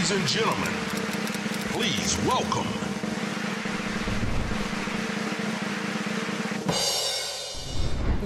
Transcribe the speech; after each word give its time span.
Ladies 0.00 0.10
and 0.10 0.26
gentlemen, 0.26 0.72
please 1.74 2.16
welcome. 2.26 2.66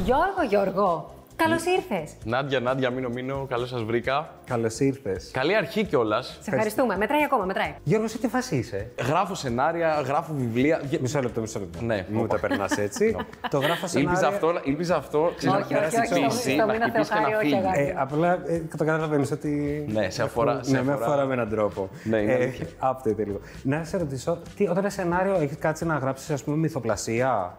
Γιώργο, 0.04 0.42
Γιώργο, 0.42 1.10
Καλώς 1.35 1.63
ήρθες. 1.65 2.11
Νάντια, 2.23 2.59
Νάντια, 2.59 2.89
μείνω, 2.89 3.09
μείνω. 3.09 3.45
Καλώς 3.49 3.69
σας 3.69 3.83
βρήκα. 3.83 4.29
Καλώς 4.45 4.79
ήρθες. 4.79 5.29
Καλή 5.33 5.55
αρχή 5.55 5.85
κιόλας. 5.85 6.37
Σε 6.41 6.49
ευχαριστούμε. 6.51 6.97
Μετράει 6.97 7.23
ακόμα, 7.23 7.45
μετράει. 7.45 7.75
Γιώργος, 7.83 8.11
σε 8.11 8.17
τι 8.17 8.27
φάση 8.27 8.55
είσαι; 8.55 8.91
Γράφω 9.07 9.35
σενάρια, 9.35 10.01
γράφω 10.05 10.33
βιβλία. 10.33 10.81
Γε- 10.89 11.01
Μισό 11.01 11.21
λεπτό, 11.21 11.41
μισό 11.41 11.59
λεπτό. 11.59 11.81
Ναι, 11.81 11.95
Μην 11.95 12.05
μου 12.09 12.21
όπα. 12.23 12.39
τα 12.39 12.47
περνάς 12.47 12.77
έτσι. 12.77 13.15
το 13.49 13.57
γράφω 13.59 13.87
σε 13.87 13.99
Ήλπιζα 13.99 14.27
αυτό, 14.27 14.53
ήλπιζα 14.63 14.95
αυτό. 14.95 15.31
ξέρεις, 15.37 15.55
Όχι, 15.55 15.73
να 15.73 15.79
όχι, 15.79 15.87
περάσει 15.89 15.95
όχι, 15.97 16.07
το 16.09 16.15
στο- 16.15 16.25
νησί, 16.25 16.51
στο 16.51 16.65
να 16.65 16.73
Μήνα 16.73 16.85
χτυπήσει 16.89 17.09
και 17.11 17.15
να 17.19 17.27
Θεοχάριο, 17.27 17.37
όχι, 17.37 17.47
φύγει. 17.47 17.55
αγάπη. 17.67 17.79
Ε, 17.79 17.93
απλά 17.97 18.33
ε, 18.47 18.59
το 18.77 18.85
καταλαβαίνει 18.85 19.27
ότι. 19.31 19.85
Ναι, 19.89 20.09
σε 20.09 20.23
αφορά- 20.23 20.63
σε 20.63 20.71
Ναι, 20.71 20.83
με 20.83 20.91
αφορά. 20.91 21.05
αφορά 21.07 21.25
με 21.25 21.33
έναν 21.33 21.49
τρόπο. 21.49 21.89
Ναι, 22.03 22.17
είναι 22.17 22.31
ε, 22.31 22.35
αλήθεια. 22.35 22.67
update 22.79 23.15
λίγο. 23.25 23.39
Να 23.63 23.83
σε 23.83 23.97
ρωτήσω, 23.97 24.37
τι, 24.55 24.63
όταν 24.67 24.77
είναι 24.77 24.89
σενάριο, 24.89 25.33
έχεις 25.35 25.57
κάτσει 25.57 25.85
να 25.85 25.95
γράψεις, 25.97 26.29
ας 26.29 26.43
πούμε, 26.43 26.57
μυθοπλασία; 26.57 27.57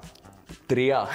Τρία. 0.66 1.06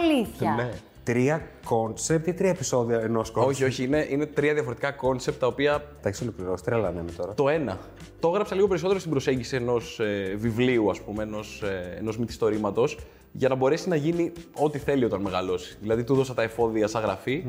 Αλήθεια. 0.00 0.68
Ναι. 1.04 1.12
Τρία 1.14 1.42
concept 1.64 2.26
ή 2.26 2.32
τρία 2.32 2.50
επεισόδια 2.50 3.00
ενός 3.00 3.30
concept. 3.30 3.54
Όχι, 3.54 3.64
όχι, 3.64 3.84
είναι, 3.84 4.06
είναι 4.10 4.26
τρία 4.26 4.52
διαφορετικά 4.52 4.90
concept 4.92 5.40
τα 5.40 5.46
οποία 5.46 5.78
Τα 6.02 6.08
έχεις 6.08 6.20
ολοκληρώσει, 6.20 6.64
τρέλανε 6.64 7.02
με 7.02 7.10
τώρα. 7.16 7.34
το 7.34 7.48
ένα. 7.48 7.78
Το 8.20 8.28
έγραψα 8.28 8.54
λίγο 8.54 8.66
περισσότερο 8.66 8.98
στην 8.98 9.10
προσέγγιση 9.10 9.56
ενός 9.56 10.00
ε, 10.00 10.34
βιβλίου, 10.38 10.90
ας 10.90 11.00
πούμε, 11.00 11.22
ενός 11.22 11.62
ε, 11.62 11.96
ενός 11.98 12.18
μυθιστορήματος, 12.18 12.98
για 13.32 13.48
να 13.48 13.54
μπορέσει 13.54 13.88
να 13.88 13.96
γίνει 13.96 14.32
ό,τι 14.54 14.78
θέλει 14.78 15.04
όταν 15.04 15.20
μεγαλώσει. 15.20 15.76
Δηλαδή, 15.80 16.04
του 16.04 16.14
δώσα 16.14 16.34
τα 16.34 16.42
εφόδια 16.42 16.86
σαν 16.86 17.02
γραφή 17.02 17.44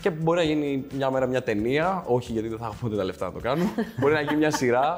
και 0.00 0.10
μπορεί 0.10 0.38
να 0.38 0.44
γίνει 0.44 0.84
μια 0.96 1.10
μέρα 1.10 1.26
μια 1.26 1.42
ταινία, 1.42 2.04
όχι 2.06 2.32
γιατί 2.32 2.48
δεν 2.48 2.58
θα 2.58 2.64
έχω 2.64 2.74
ποτέ 2.80 2.96
τα 2.96 3.04
λεφτά 3.04 3.26
να 3.26 3.32
το 3.32 3.38
κάνω. 3.40 3.64
μπορεί 4.00 4.12
να 4.12 4.20
γίνει 4.20 4.36
μια 4.36 4.50
σειρά, 4.50 4.96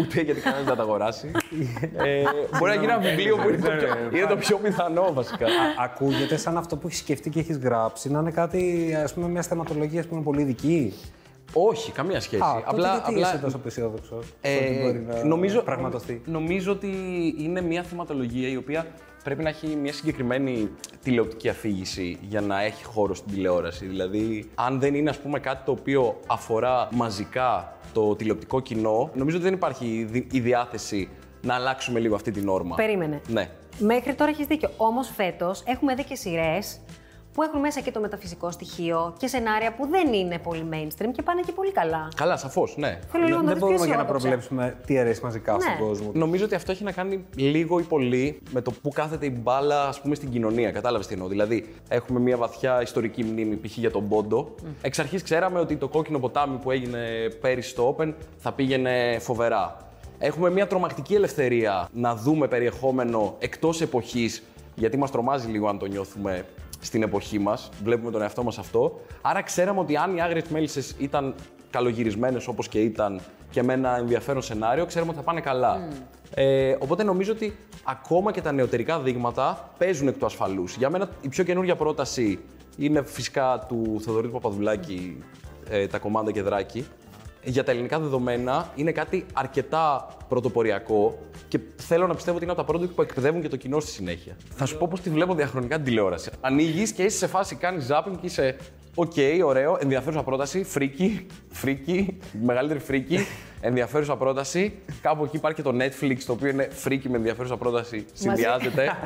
ούτε 0.00 0.20
γιατί 0.20 0.40
κανένας 0.40 0.64
δεν 0.64 0.74
θα 0.74 0.76
τα 0.76 0.82
αγοράσει. 0.82 1.30
ε, 2.06 2.22
μπορεί 2.58 2.70
να 2.70 2.80
γίνει 2.80 2.92
ένα 2.92 2.98
βιβλίο 2.98 3.36
που 3.36 3.48
είναι 3.48 3.56
το, 3.58 3.70
πιο, 3.70 4.18
είναι 4.18 4.26
το 4.26 4.36
πιο 4.36 4.56
πιθανό 4.58 5.12
βασικά. 5.12 5.46
Α- 5.46 5.50
Ακούγεται 5.84 6.36
σαν 6.36 6.56
αυτό 6.56 6.76
που 6.76 6.86
έχεις 6.86 6.98
σκεφτεί 6.98 7.30
και 7.30 7.38
έχεις 7.38 7.58
γράψει 7.58 8.10
να 8.10 8.18
είναι 8.20 8.30
κάτι, 8.30 8.94
ας 9.04 9.14
πούμε, 9.14 9.28
μια 9.28 9.42
θεματολογία 9.42 10.00
ας 10.00 10.06
πούμε, 10.06 10.22
πολύ 10.22 10.42
δική. 10.42 10.94
όχι, 11.52 11.92
καμία 11.92 12.20
σχέση. 12.20 12.42
Α, 12.42 12.52
τότε 12.54 12.64
απλά, 12.66 12.92
γιατί 12.92 13.10
απλά 13.10 13.28
είσαι 13.28 13.38
τόσο 13.42 13.56
απεσιόδοξο. 13.56 14.18
Ε, 14.40 14.82
μπορεί 14.82 15.04
να 15.08 15.24
νομίζω, 15.24 15.60
πραγματοθεί; 15.62 16.20
νομίζω 16.24 16.72
ότι 16.72 16.88
είναι 17.38 17.60
μια 17.60 17.82
θεματολογία 17.82 18.48
η 18.48 18.56
οποία 18.56 18.86
πρέπει 19.24 19.42
να 19.42 19.48
έχει 19.48 19.66
μια 19.82 19.92
συγκεκριμένη 19.92 20.70
τηλεοπτική 21.02 21.48
αφήγηση 21.48 22.18
για 22.28 22.40
να 22.40 22.62
έχει 22.62 22.84
χώρο 22.84 23.14
στην 23.14 23.32
τηλεόραση. 23.32 23.86
Δηλαδή, 23.86 24.50
αν 24.54 24.80
δεν 24.80 24.94
είναι 24.94 25.10
ας 25.10 25.18
πούμε, 25.18 25.38
κάτι 25.38 25.64
το 25.64 25.70
οποίο 25.72 26.20
αφορά 26.26 26.88
μαζικά 26.92 27.72
το 27.92 28.16
τηλεοπτικό 28.16 28.60
κοινό, 28.60 29.10
νομίζω 29.14 29.36
ότι 29.36 29.44
δεν 29.44 29.54
υπάρχει 29.54 29.86
η 29.86 30.04
δι- 30.04 30.32
η 30.34 30.40
διάθεση 30.40 31.08
να 31.42 31.54
αλλάξουμε 31.54 32.00
λίγο 32.00 32.14
αυτή 32.14 32.30
την 32.30 32.48
όρμα. 32.48 32.74
Περίμενε. 32.74 33.20
Ναι. 33.28 33.48
Μέχρι 33.78 34.14
τώρα 34.14 34.30
έχεις 34.30 34.46
δίκιο. 34.46 34.70
Όμως 34.76 35.08
φέτος 35.14 35.62
έχουμε 35.66 35.94
δει 35.94 36.04
και 36.04 36.14
σειρές 36.14 36.80
που 37.38 37.44
έχουν 37.44 37.60
μέσα 37.60 37.80
και 37.80 37.90
το 37.90 38.00
μεταφυσικό 38.00 38.50
στοιχείο 38.50 39.14
και 39.18 39.26
σενάρια 39.26 39.74
που 39.74 39.86
δεν 39.86 40.12
είναι 40.12 40.38
πολύ 40.38 40.64
mainstream 40.72 41.08
και 41.12 41.22
πάνε 41.22 41.40
και 41.46 41.52
πολύ 41.52 41.72
καλά. 41.72 42.08
Καλά, 42.16 42.36
σαφώς, 42.36 42.76
ναι. 42.76 42.98
Θέλω 43.12 43.24
λίγο 43.26 43.36
να 43.36 43.42
δεν 43.42 43.52
δεις 43.54 43.58
πιο 43.58 43.66
μπορούμε 43.66 43.86
για 43.86 43.96
να 43.96 44.02
αισιόδοξα. 44.02 44.28
προβλέψουμε 44.28 44.76
τι 44.86 44.98
αρέσει 44.98 45.20
μαζικά 45.22 45.52
Ναι. 45.52 45.58
στον 45.60 45.86
κόσμο. 45.86 46.10
Νομίζω 46.14 46.44
ότι 46.44 46.54
αυτό 46.54 46.72
έχει 46.72 46.84
να 46.84 46.92
κάνει 46.92 47.24
λίγο 47.34 47.78
ή 47.78 47.82
πολύ 47.82 48.42
με 48.50 48.60
το 48.60 48.70
που 48.82 48.88
κάθεται 48.88 49.26
η 49.26 49.38
μπάλα, 49.42 49.88
ας 49.88 50.00
πούμε, 50.00 50.14
στην 50.14 50.30
κοινωνία. 50.30 50.70
Κατάλαβες 50.70 51.06
τι 51.06 51.12
εννοώ. 51.12 51.28
Δηλαδή, 51.28 51.74
έχουμε 51.88 52.20
μια 52.20 52.36
βαθιά 52.36 52.82
ιστορική 52.82 53.24
μνήμη, 53.24 53.56
π.χ. 53.56 53.76
για 53.76 53.90
τον 53.90 54.08
Πόντο. 54.08 54.54
Εξ 54.82 54.98
αρχής 54.98 55.22
ξέραμε 55.22 55.60
ότι 55.60 55.76
το 55.76 55.88
κόκκινο 55.88 56.18
ποτάμι 56.18 56.56
που 56.56 56.70
έγινε 56.70 56.98
πέρυσι 57.40 57.68
στο 57.68 57.96
Open 57.98 58.12
θα 58.38 58.52
πήγαινε 58.52 59.16
φοβερά. 59.20 59.76
Έχουμε 60.18 60.50
μια 60.50 60.66
τρομακτική 60.66 61.14
ελευθερία 61.14 61.88
να 61.92 62.14
δούμε 62.14 62.48
περιεχόμενο 62.48 63.34
εκτός 63.38 63.80
εποχής, 63.80 64.42
γιατί 64.74 64.96
μας 64.96 65.10
τρομάζει 65.10 65.48
λίγο 65.48 65.68
αν 65.68 65.78
το 65.78 65.86
νιώθουμε 65.86 66.44
στην 66.80 67.02
εποχή 67.02 67.38
μας. 67.38 67.70
Βλέπουμε 67.82 68.10
τον 68.10 68.22
εαυτό 68.22 68.42
μας 68.42 68.58
αυτό. 68.58 69.00
Άρα, 69.22 69.42
ξέραμε 69.42 69.80
ότι 69.80 69.96
αν 69.96 70.16
οι 70.16 70.20
άγριες 70.22 70.48
μέλισσες 70.48 70.94
ήταν 70.98 71.34
καλογυρισμένες 71.70 72.46
όπως 72.48 72.68
και 72.68 72.80
ήταν 72.80 73.20
και 73.50 73.62
με 73.62 73.72
ένα 73.72 73.96
ενδιαφέρον 73.96 74.42
σενάριο, 74.42 74.86
ξέρουμε 74.86 75.10
ότι 75.10 75.20
θα 75.20 75.24
πάνε 75.24 75.40
καλά. 75.40 75.88
Ε, 76.34 76.76
οπότε 76.78 77.02
νομίζω 77.02 77.32
ότι 77.32 77.56
ακόμα 77.84 78.32
και 78.32 78.40
τα 78.40 78.52
νεωτερικά 78.52 79.00
δείγματα 79.00 79.70
παίζουν 79.78 80.08
εκ 80.08 80.18
του 80.18 80.26
ασφαλούς. 80.26 80.76
Για 80.76 80.90
μένα 80.90 81.08
η 81.20 81.28
πιο 81.28 81.44
καινούργια 81.44 81.76
πρόταση 81.76 82.38
είναι 82.78 83.02
φυσικά 83.02 83.64
του 83.68 84.00
Θοδωρή 84.00 84.26
του 84.26 84.32
Παπαδουλάκη, 84.32 85.22
ε, 85.68 85.86
τα 85.86 85.98
Κομάντα 85.98 86.32
και 86.32 86.42
Δράκοι. 86.42 86.86
Για 87.48 87.64
τα 87.64 87.70
ελληνικά 87.70 87.98
δεδομένα 87.98 88.72
είναι 88.74 88.92
κάτι 88.92 89.26
αρκετά 89.32 90.08
πρωτοποριακό 90.28 91.18
και 91.48 91.58
θέλω 91.76 92.06
να 92.06 92.14
πιστεύω 92.14 92.36
ότι 92.36 92.44
είναι 92.44 92.54
από 92.58 92.72
τα 92.72 92.78
project 92.78 92.88
που 92.94 93.02
εκπαιδεύουν 93.02 93.42
και 93.42 93.48
το 93.48 93.56
κοινό 93.56 93.80
στη 93.80 93.90
συνέχεια. 93.90 94.36
Θα 94.54 94.66
σου 94.66 94.78
πω 94.78 94.86
πώς 94.90 95.00
τη 95.00 95.10
βλέπω 95.10 95.34
διαχρονικά 95.34 95.76
την 95.76 95.84
τηλεόραση. 95.84 96.30
Ανοίγεις 96.40 96.92
και 96.92 97.02
είσαι 97.02 97.16
σε 97.16 97.26
φάση, 97.26 97.54
κάνεις 97.54 97.86
zapping 97.90 98.16
και 98.20 98.26
είσαι. 98.26 98.56
Οκ, 98.94 99.12
ωραίο, 99.44 99.78
ενδιαφέρουσα 99.80 100.22
πρόταση, 100.22 100.64
φρίκη, 100.64 101.26
φρίκη, 101.48 102.18
μεγαλύτερη 102.42 102.80
φρίκη, 102.80 103.18
ενδιαφέρουσα 103.60 104.16
πρόταση. 104.16 104.78
Κάπου 105.02 105.24
εκεί 105.24 105.36
υπάρχει 105.36 105.62
και 105.62 105.68
το 105.70 105.76
Netflix, 105.78 106.16
το 106.26 106.32
οποίο 106.32 106.48
είναι 106.48 106.68
φρίκη 106.70 107.08
με 107.08 107.16
ενδιαφέρουσα 107.16 107.56
πρόταση, 107.56 108.04
συνδυάζεται. 108.12 108.96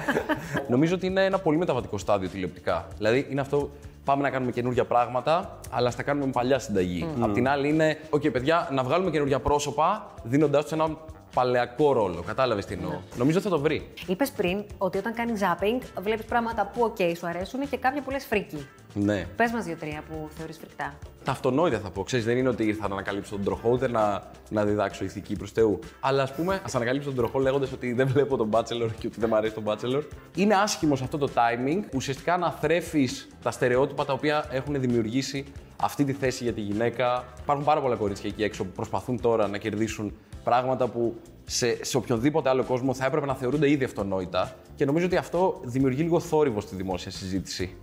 Νομίζω 0.69 0.95
ότι 0.95 1.07
είναι 1.07 1.25
ένα 1.25 1.39
πολύ 1.39 1.57
μεταβατικό 1.57 1.99
στάδιο 1.99 2.29
τηλεοπτικά. 2.29 2.89
Δηλαδή 2.97 3.27
είναι 3.31 3.41
αυτό, 3.41 3.71
πάμε 4.05 4.23
να 4.23 4.31
κάνουμε 4.31 4.53
καινούργια 4.53 4.85
πράγματα, 4.85 5.59
αλλά 5.71 5.91
στα 5.91 6.03
κάνουμε 6.03 6.27
με 6.27 6.33
παλιά 6.33 6.59
συνταγή. 6.59 7.09
Απ' 7.21 7.33
την 7.33 7.49
άλλη 7.49 7.69
είναι, 7.69 8.01
οκ, 8.11 8.29
παιδιά, 8.29 8.69
να 8.73 8.83
βγάλουμε 8.83 9.11
καινούργια 9.11 9.41
πρόσωπα, 9.41 10.11
δίνοντάς 10.23 10.63
τους 10.63 10.73
ένα 10.73 10.97
παλιακό 11.35 11.93
ρόλο. 11.93 12.23
Κατάλαβες 12.27 12.65
τι 12.65 12.75
εννοώ. 12.75 13.01
Νομίζω 13.17 13.39
ότι 13.39 13.49
θα 13.49 13.55
το 13.55 13.61
βρει. 13.61 13.93
Είπες 14.07 14.31
πριν 14.31 14.65
ότι 14.79 14.99
όταν 14.99 15.15
κάνεις 15.15 15.41
zapping 15.41 15.83
βλέπεις 16.01 16.25
πράγματα 16.25 16.71
που 16.75 16.83
οκ 16.83 17.17
σου 17.17 17.27
αρέσουν 17.27 17.69
και 17.69 17.77
κάποια 17.77 18.03
που 18.03 18.11
λες 18.11 18.25
φρίκη. 18.25 18.67
Ναι. 18.95 19.27
Πες 19.37 19.53
μας 19.53 19.65
δύο-τρία 19.65 20.03
που 20.09 20.29
θεωρείς 20.37 20.57
φρικτά. 20.59 20.95
Τα 21.25 21.31
αυτονόητα 21.31 21.79
θα 21.79 21.91
πω. 21.91 22.03
Ξέρεις, 22.03 22.25
δεν 22.25 22.37
είναι 22.37 22.49
ότι 22.49 22.65
ήρθα 22.65 22.89
να 22.89 22.95
ανακαλύψω 22.95 23.35
τον 23.35 23.45
τροχό, 23.45 23.71
ούτε 23.71 23.89
να, 23.89 24.23
να 24.51 24.65
διδάξω 24.65 25.05
ηθική 25.05 25.37
προς 25.37 25.51
Θεού. 25.51 25.79
Αλλά 26.01 26.23
ας 26.23 26.35
πούμε, 26.35 26.61
ας 26.65 26.75
ανακαλύψω 26.75 27.09
τον 27.09 27.17
τροχό 27.17 27.39
λέγοντας 27.39 27.73
ότι 27.73 27.93
δεν 27.93 28.09
βλέπω 28.09 28.37
τον 28.37 28.49
Bachelor 28.53 28.91
και 28.99 29.07
ότι 29.07 29.21
δεν 29.21 29.29
μου 29.29 29.37
αρέσει 29.37 29.55
τον 29.55 29.65
Bachelor. 29.67 30.03
Είναι 30.37 30.55
άσχημο 30.55 30.97
σε 30.97 31.05
αυτό 31.05 31.19
το 31.19 31.29
timing, 31.35 31.83
ουσιαστικά 31.95 32.37
να 32.37 32.51
θρέφεις 32.51 33.29
τα 33.43 33.51
στερεότυπα 33.51 34.05
τα 34.05 34.13
οποία 34.13 34.45
έχουν 34.51 34.81
δημιουργήσει 34.81 35.45
αυτή 35.83 36.05
τη 36.05 36.13
θέση 36.13 36.45
για 36.45 36.53
τη 36.53 36.61
γυναίκα. 36.61 37.25
Υπάρχουν 37.43 37.65
πάρα 37.65 37.81
πολλά 37.81 37.97
κορίτσια 37.97 38.31
εκεί 38.33 38.43
έξω 38.43 38.65
που 38.65 38.71
προσπαθούν 38.71 39.21
τώρα 39.21 39.49
να 39.49 39.59
κερδίσουν 39.59 40.13
πράγματα 40.45 40.89
που 40.89 41.15
σε, 41.45 41.85
σε 41.85 41.97
οποιοδήποτε 41.97 42.49
άλλο 42.49 42.65
κόσμο 42.65 42.95
θα 42.95 43.07
έπρεπε 43.07 43.27
να 43.27 43.35
θεωρούνται 43.35 43.71
ήδη 43.71 43.85
αυτονόητα. 43.85 44.57
Και 44.75 44.85
νομίζω 44.85 45.07
ότι 45.07 45.17
αυτό 45.17 45.61
δημιουργεί 45.65 46.03
λίγο 46.03 46.21
θόρυβο 46.21 46.61
στη 46.61 46.77
δημόσια 46.77 47.11
συζήτηση. 47.11 47.77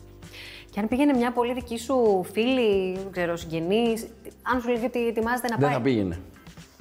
Και 0.72 0.80
αν 0.80 0.88
πήγαινε 0.88 1.14
μια 1.14 1.32
πολύ 1.32 1.54
δική 1.54 1.78
σου 1.78 2.26
φίλη, 2.34 2.94
δεν 2.94 3.12
ξέρω, 3.12 3.36
συγγενής, 3.36 4.08
αν 4.42 4.62
σου 4.62 4.70
λέγει 4.70 4.86
ότι 4.86 5.08
ετοιμάζεται 5.08 5.48
να 5.48 5.56
Δεν 5.56 5.66
πάει. 5.68 5.76
θα 5.78 5.82
πήγαινε. 5.82 6.20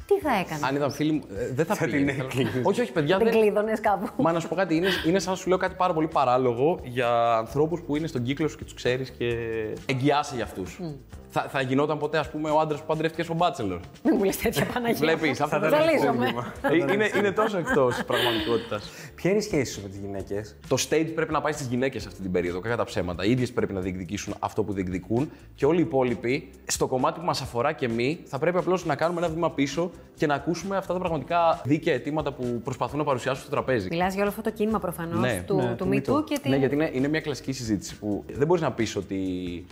Τι 0.06 0.18
θα 0.20 0.30
έκανε; 0.38 0.60
Αν 0.66 0.74
ήταν 0.76 0.90
φίλοι 0.90 1.12
μου, 1.12 1.22
ε, 1.36 1.52
δεν 1.54 1.64
θα, 1.64 1.74
Θα 1.74 1.84
πήγαινε. 1.84 2.12
την 2.12 2.20
έκλεινες. 2.24 2.52
όχι, 2.62 2.80
όχι, 2.80 2.92
παιδιά. 2.92 3.16
Δεν 3.18 3.30
δεν- 3.30 3.40
κλείδωνε 3.40 3.72
κάπου. 3.80 4.22
Μα 4.22 4.32
να 4.32 4.40
σου 4.40 4.48
πω 4.48 4.54
κάτι, 4.54 4.76
είναι, 4.76 4.88
είναι 5.06 5.18
σαν 5.18 5.30
να 5.32 5.38
σου 5.38 5.48
λέω 5.48 5.58
κάτι 5.58 5.74
πάρα 5.74 5.92
πολύ 5.92 6.08
παράλογο 6.08 6.78
για 6.84 7.32
ανθρώπους 7.36 7.80
που 7.80 7.96
είναι 7.96 8.06
στον 8.06 8.22
κύκλο 8.22 8.48
σου 8.48 8.56
και 8.56 8.64
τους 8.64 8.74
ξέρεις 8.74 9.10
και 9.10 9.26
εγγυάσαι 9.86 10.34
για 10.34 10.44
αυτούς. 10.44 10.80
Θα, 11.30 11.40
θα 11.48 11.60
γινόταν 11.60 11.98
ποτέ, 11.98 12.18
ας 12.18 12.30
πούμε, 12.30 12.50
ο 12.50 12.60
άντρας 12.60 12.80
που 12.80 12.86
παντρεύτηκε 12.86 13.22
στον 13.22 13.36
Bachelor. 13.40 13.78
Μην 14.02 14.14
μου 14.16 14.24
λες 14.24 14.36
τέτοια 14.38 14.66
Παναγία. 14.74 14.96
Βλέπεις, 14.98 15.40
αυτό 15.40 15.58
Θα 15.58 15.58
δεν 15.58 15.68
ήταν 15.68 15.88
είναι. 15.88 15.98
Ζαλίζομαι. 16.00 16.52
Ε, 16.88 16.92
είναι, 16.92 17.10
είναι 17.16 17.30
τόσο 17.32 17.58
εκτός 17.58 18.04
πραγματικότητας. 18.04 18.90
Ποια 19.14 19.30
είναι 19.30 19.38
η 19.38 19.42
σχέση 19.42 19.72
σου 19.72 19.80
με 19.82 19.88
τις 19.88 19.98
γυναίκες; 19.98 20.56
Το 20.68 20.76
stage 20.88 21.10
πρέπει 21.14 21.32
να 21.32 21.40
πάει 21.40 21.52
στις 21.52 21.66
γυναίκες 21.66 22.06
αυτή 22.06 22.22
την 22.22 22.32
περίοδο, 22.32 22.60
κακά 22.60 22.76
τα 22.76 22.84
ψέματα. 22.84 23.24
Οι 23.24 23.30
ίδιες 23.30 23.52
πρέπει 23.52 23.72
να 23.72 23.80
διεκδικήσουν 23.80 24.34
αυτό 24.38 24.62
που 24.64 24.72
διεκδικούν 24.72 25.30
και 25.54 25.66
όλοι 25.66 25.78
οι 25.78 25.82
υπόλοιποι, 25.82 26.50
στο 26.66 26.86
κομμάτι 26.86 27.18
που 27.20 27.26
μας 27.26 27.40
αφορά 27.40 27.72
και 27.72 27.84
εμείς, 27.86 28.18
θα 28.24 28.38
πρέπει 28.38 28.58
απλώς 28.58 28.84
να 28.84 28.94
κάνουμε 28.96 29.20
ένα 29.20 29.28
βήμα 29.34 29.50
πίσω 29.50 29.90
και 30.14 30.26
να 30.26 30.34
ακούσουμε 30.34 30.76
αυτά 30.76 30.92
τα 30.92 30.98
πραγματικά 30.98 31.60
δίκαια 31.64 31.94
αιτήματα 31.94 32.32
που 32.32 32.60
προσπαθούν 32.64 32.98
να 32.98 33.04
παρουσιάσουν 33.04 33.40
στο 33.42 33.50
τραπέζι. 33.50 33.88
Μιλάς 33.90 34.12
για 34.12 34.22
όλο 34.22 34.30
αυτό 34.30 34.42
το 34.42 34.50
κίνημα 34.50 34.78
προφανώς 34.78 35.20
Ναι. 35.20 35.42
του, 35.46 35.54
Ναι, 35.56 35.62
του 35.74 35.74
του 35.84 35.88
Me 35.90 35.94
Me 35.94 36.10
Too 36.10 36.16
Too. 36.18 36.24
και 36.24 36.38
την. 36.42 36.50
Ναι, 36.50 36.56
γιατί 36.56 36.74
είναι, 36.74 36.90
είναι 36.92 37.08
μια 37.08 37.20
κλασική 37.20 37.52
συζήτηση 37.52 37.98
που 37.98 38.24
δεν 38.32 38.46
μπορείς 38.46 38.62
να 38.62 38.72
πεις 38.72 38.96
ότι 38.96 39.16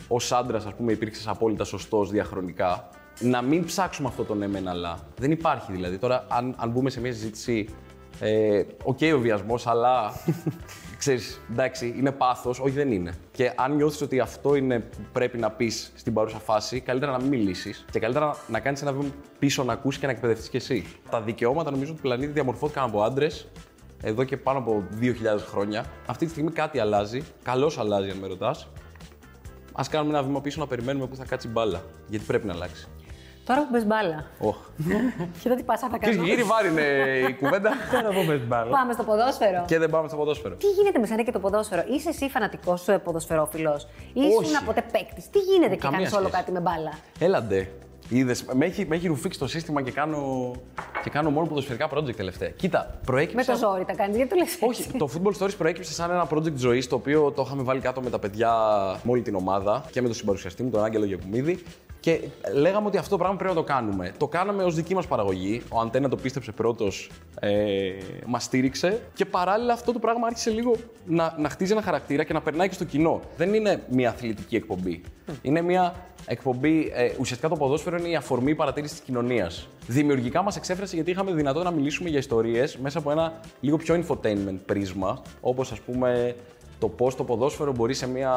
ως 0.09 0.33
άντρας, 0.33 0.67
ας 0.67 0.75
πούμε, 0.75 0.93
υπήρξες 0.93 1.27
απόλυτα 1.47 1.65
σωστός 1.65 2.11
διαχρονικά. 2.11 2.89
Να 3.21 3.43
μην 3.43 3.65
ψάξουμε 3.65 4.09
αυτό 4.09 4.25
το 4.25 4.35
ναι 4.35 4.49
μεν 4.49 4.69
αλλά. 4.69 4.99
Δεν 5.19 5.31
υπάρχει 5.31 5.73
δηλαδή. 5.73 5.99
Τώρα, 5.99 6.27
αν, 6.29 6.55
αν 6.59 6.71
μπούμε 6.71 6.91
σε 6.91 7.01
μια 7.01 7.13
συζήτηση. 7.13 7.69
Ε, 8.21 8.63
Οκ, 8.83 8.99
ο 9.15 9.19
βιασμός, 9.19 9.67
αλλά. 9.67 10.13
ξέρεις, 10.99 11.41
εντάξει, 11.51 11.95
είναι 11.99 12.13
πάθος. 12.13 12.61
Όχι, 12.61 12.71
δεν 12.71 12.93
είναι. 12.93 13.15
Και 13.33 13.53
αν 13.57 13.77
νιώθεις 13.77 14.01
ότι 14.01 14.21
αυτό 14.21 14.55
είναι 14.55 14.79
που 14.79 14.99
πρέπει 15.13 15.39
να 15.39 15.51
πεις 15.51 15.93
στην 15.97 16.13
παρούσα 16.13 16.39
φάση, 16.39 16.81
καλύτερα 16.81 17.13
να 17.13 17.19
μην 17.19 17.29
μιλήσεις 17.29 17.85
και 17.91 17.99
καλύτερα 17.99 18.27
να, 18.27 18.35
να 18.49 18.61
κάνεις 18.61 18.83
ένα 18.83 18.93
βήμα 18.93 19.11
πίσω 19.39 19.65
να 19.65 19.73
ακούσεις 19.73 20.01
και 20.01 20.07
να 20.07 20.13
εκπαιδευτείς 20.13 20.49
κι 20.49 20.57
εσύ. 20.57 20.85
Τα 21.11 21.21
δικαιώματα 21.21 21.71
νομίζω 21.71 21.93
του 21.93 22.01
πλανήτη 22.01 22.33
διαμορφώθηκαν 22.33 22.85
από 22.85 23.03
άντρες 23.03 23.49
εδώ 24.03 24.25
και 24.25 24.37
πάνω 24.37 24.59
από 24.59 24.85
2.000 25.01 25.13
χρόνια. 25.51 25.85
Αυτή 26.07 26.25
τη 26.25 26.31
στιγμή 26.31 26.51
κάτι 26.51 26.79
αλλάζει. 26.79 27.23
Καλώς 27.43 27.79
αλλάζει, 27.79 28.11
αν 28.11 28.17
με 28.17 28.27
ρωτάς. 28.27 28.69
Α 29.77 29.83
κάνουμε 29.91 30.19
ένα 30.19 30.27
βήμα 30.27 30.41
πίσω 30.41 30.61
να 30.61 30.67
περιμένουμε 30.67 31.07
που 31.07 31.17
θα 31.17 31.25
κάτσει 31.25 31.47
η 31.47 31.51
μπάλα. 31.55 31.83
Γιατί 32.09 32.25
πρέπει 32.25 32.47
να 32.47 32.53
αλλάξει. 32.53 32.87
Τώρα 33.45 33.61
που 33.67 33.73
πες 33.73 33.87
μπάλα. 33.87 34.25
Οχ. 34.39 34.57
Κοίτα 35.43 35.55
τι 35.55 35.63
πάσα 35.63 35.89
θα 35.89 35.99
Και 35.99 36.07
κάνω. 36.11 36.23
γύρι 36.23 36.43
βάρη 36.43 36.69
είναι 36.69 36.83
η 37.29 37.35
κουβέντα; 37.35 37.71
Τώρα 37.93 38.09
που 38.09 38.25
πες 38.27 38.47
μπάλα. 38.47 38.71
Πάμε 38.71 38.93
στο 38.93 39.03
ποδόσφαιρο. 39.05 39.65
και 39.67 39.79
δεν 39.79 39.91
πάμε 39.91 40.09
στο 40.09 40.17
ποδόσφαιρο. 40.17 40.55
Τι 40.55 40.67
γίνεται 40.67 40.99
με 40.99 41.07
σένα 41.07 41.23
και 41.23 41.31
το 41.33 41.39
ποδόσφαιρο, 41.39 41.85
είσαι 41.91 42.09
εσύ 42.09 42.29
φανατικός 42.29 42.85
ποδοσφαιρόφιλος, 43.05 43.87
Όχι. 44.15 44.27
ήσουν 44.27 44.65
ποτέ 44.65 44.85
παίκτης; 44.93 45.31
Τι 45.31 45.39
γίνεται 45.39 45.75
και 45.75 45.81
Καμία 45.81 45.99
κάνεις 45.99 46.13
όλο 46.13 46.27
σχέση. 46.29 46.37
κάτι 46.43 46.53
με 46.53 46.61
μπάλα; 46.61 46.93
Έλαντε. 47.19 47.71
Είδες, 48.09 48.45
με 48.55 48.65
έχει, 48.67 48.87
με 48.87 48.97
έχει 48.97 49.07
ρουφήξει 49.07 49.39
το 49.39 49.47
σύστημα 49.47 49.83
και 49.83 49.91
κάνω, 49.91 50.53
και 51.03 51.11
κάνω 51.11 51.31
μόνο 51.31 51.47
ποδοσφαιρικά 51.47 51.89
project 51.95 52.15
τελευταία. 52.17 52.49
Κοίτα, 52.49 52.87
Με 52.93 52.99
προέκυψε. 53.05 53.51
το 53.53 53.57
ζόρι 53.59 53.85
τα 53.85 53.95
κάνεις, 53.95 54.17
γιατί 54.17 54.31
το 54.31 54.37
λες. 54.37 54.59
Όχι, 54.61 54.93
το 54.99 55.09
Football 55.15 55.43
Stories 55.43 55.57
προέκυψε 55.59 55.93
σαν 55.93 56.11
ένα 56.11 56.29
project 56.31 56.55
ζωής 56.57 56.87
το 56.87 56.95
οποίο 56.95 57.31
το 57.31 57.43
είχαμε 57.47 57.63
βάλει 57.63 57.81
κάτω 57.81 58.01
με 58.01 58.11
τα 58.11 58.19
παιδιά 58.19 58.53
με 59.03 59.11
όλη 59.11 59.23
την 59.23 59.35
ομάδα 59.35 59.85
και 59.91 60.01
με 60.01 60.07
τον 60.07 60.17
συμπαρουσιαστή 60.17 60.63
μου, 60.63 60.71
τον 60.71 60.85
Άγγελο 60.85 61.05
Γεκουμίδη. 61.05 61.63
Και 62.01 62.21
λέγαμε 62.53 62.87
ότι 62.87 62.97
αυτό 62.97 63.11
το 63.11 63.17
πράγμα 63.17 63.37
πρέπει 63.37 63.55
να 63.55 63.61
το 63.61 63.67
κάνουμε. 63.67 64.13
Το 64.17 64.29
κάναμε 64.29 64.63
ως 64.63 64.75
δική 64.75 64.95
μας 64.95 65.07
παραγωγή. 65.07 65.63
Ο 65.69 65.81
Αντένα 65.81 66.09
το 66.09 66.17
πίστεψε 66.17 66.53
πρώτος, 66.53 67.11
ε, 67.41 67.93
μας 68.27 68.45
στήριξε. 68.45 69.01
Και 69.15 69.25
παράλληλα 69.25 69.73
αυτό 69.73 69.93
το 69.93 69.99
πράγμα 69.99 70.27
άρχισε 70.27 70.51
λίγο 70.51 70.77
να, 71.07 71.35
να 71.39 71.49
χτίζει 71.49 71.73
ένα 71.73 71.83
χαρακτήρα 71.83 72.25
και 72.25 72.33
να 72.33 72.41
περνάει 72.41 72.69
και 72.69 72.75
στο 72.75 72.85
κοινό. 72.85 73.21
Δεν 73.37 73.55
είναι 73.55 73.83
μια 73.89 74.09
αθλητική 74.09 74.57
εκπομπή. 74.57 75.01
Είναι 75.43 75.61
μια 75.61 75.95
εκπομπή. 76.27 76.93
Ε, 76.95 77.11
ουσιαστικά 77.19 77.49
το 77.49 77.57
ποδόσφαιρο 77.57 77.97
είναι 77.97 78.09
η 78.09 78.17
αφορμή 78.17 78.55
παρατήρησης 78.55 78.97
της 78.97 79.07
κοινωνίας. 79.07 79.69
Δημιουργικά 79.87 80.43
μας 80.43 80.57
εξέφρασε 80.57 80.95
γιατί 80.95 81.11
είχαμε 81.11 81.33
δυνατότητα 81.33 81.71
να 81.71 81.77
μιλήσουμε 81.77 82.09
για 82.09 82.19
ιστορίες 82.19 82.77
μέσα 82.77 82.99
από 82.99 83.11
ένα 83.11 83.41
λίγο 83.61 83.77
πιο 83.77 84.05
infotainment 84.05 84.57
πρίσμα. 84.67 85.23
Όπως 85.41 85.73
ας 85.73 85.81
πούμε 85.81 86.37
το 86.79 86.89
πώς 86.89 87.17
το 87.17 87.25
ποδόσφαιρο 87.25 87.73
μπορεί 87.73 87.95
σε 87.95 88.09
μια 88.09 88.33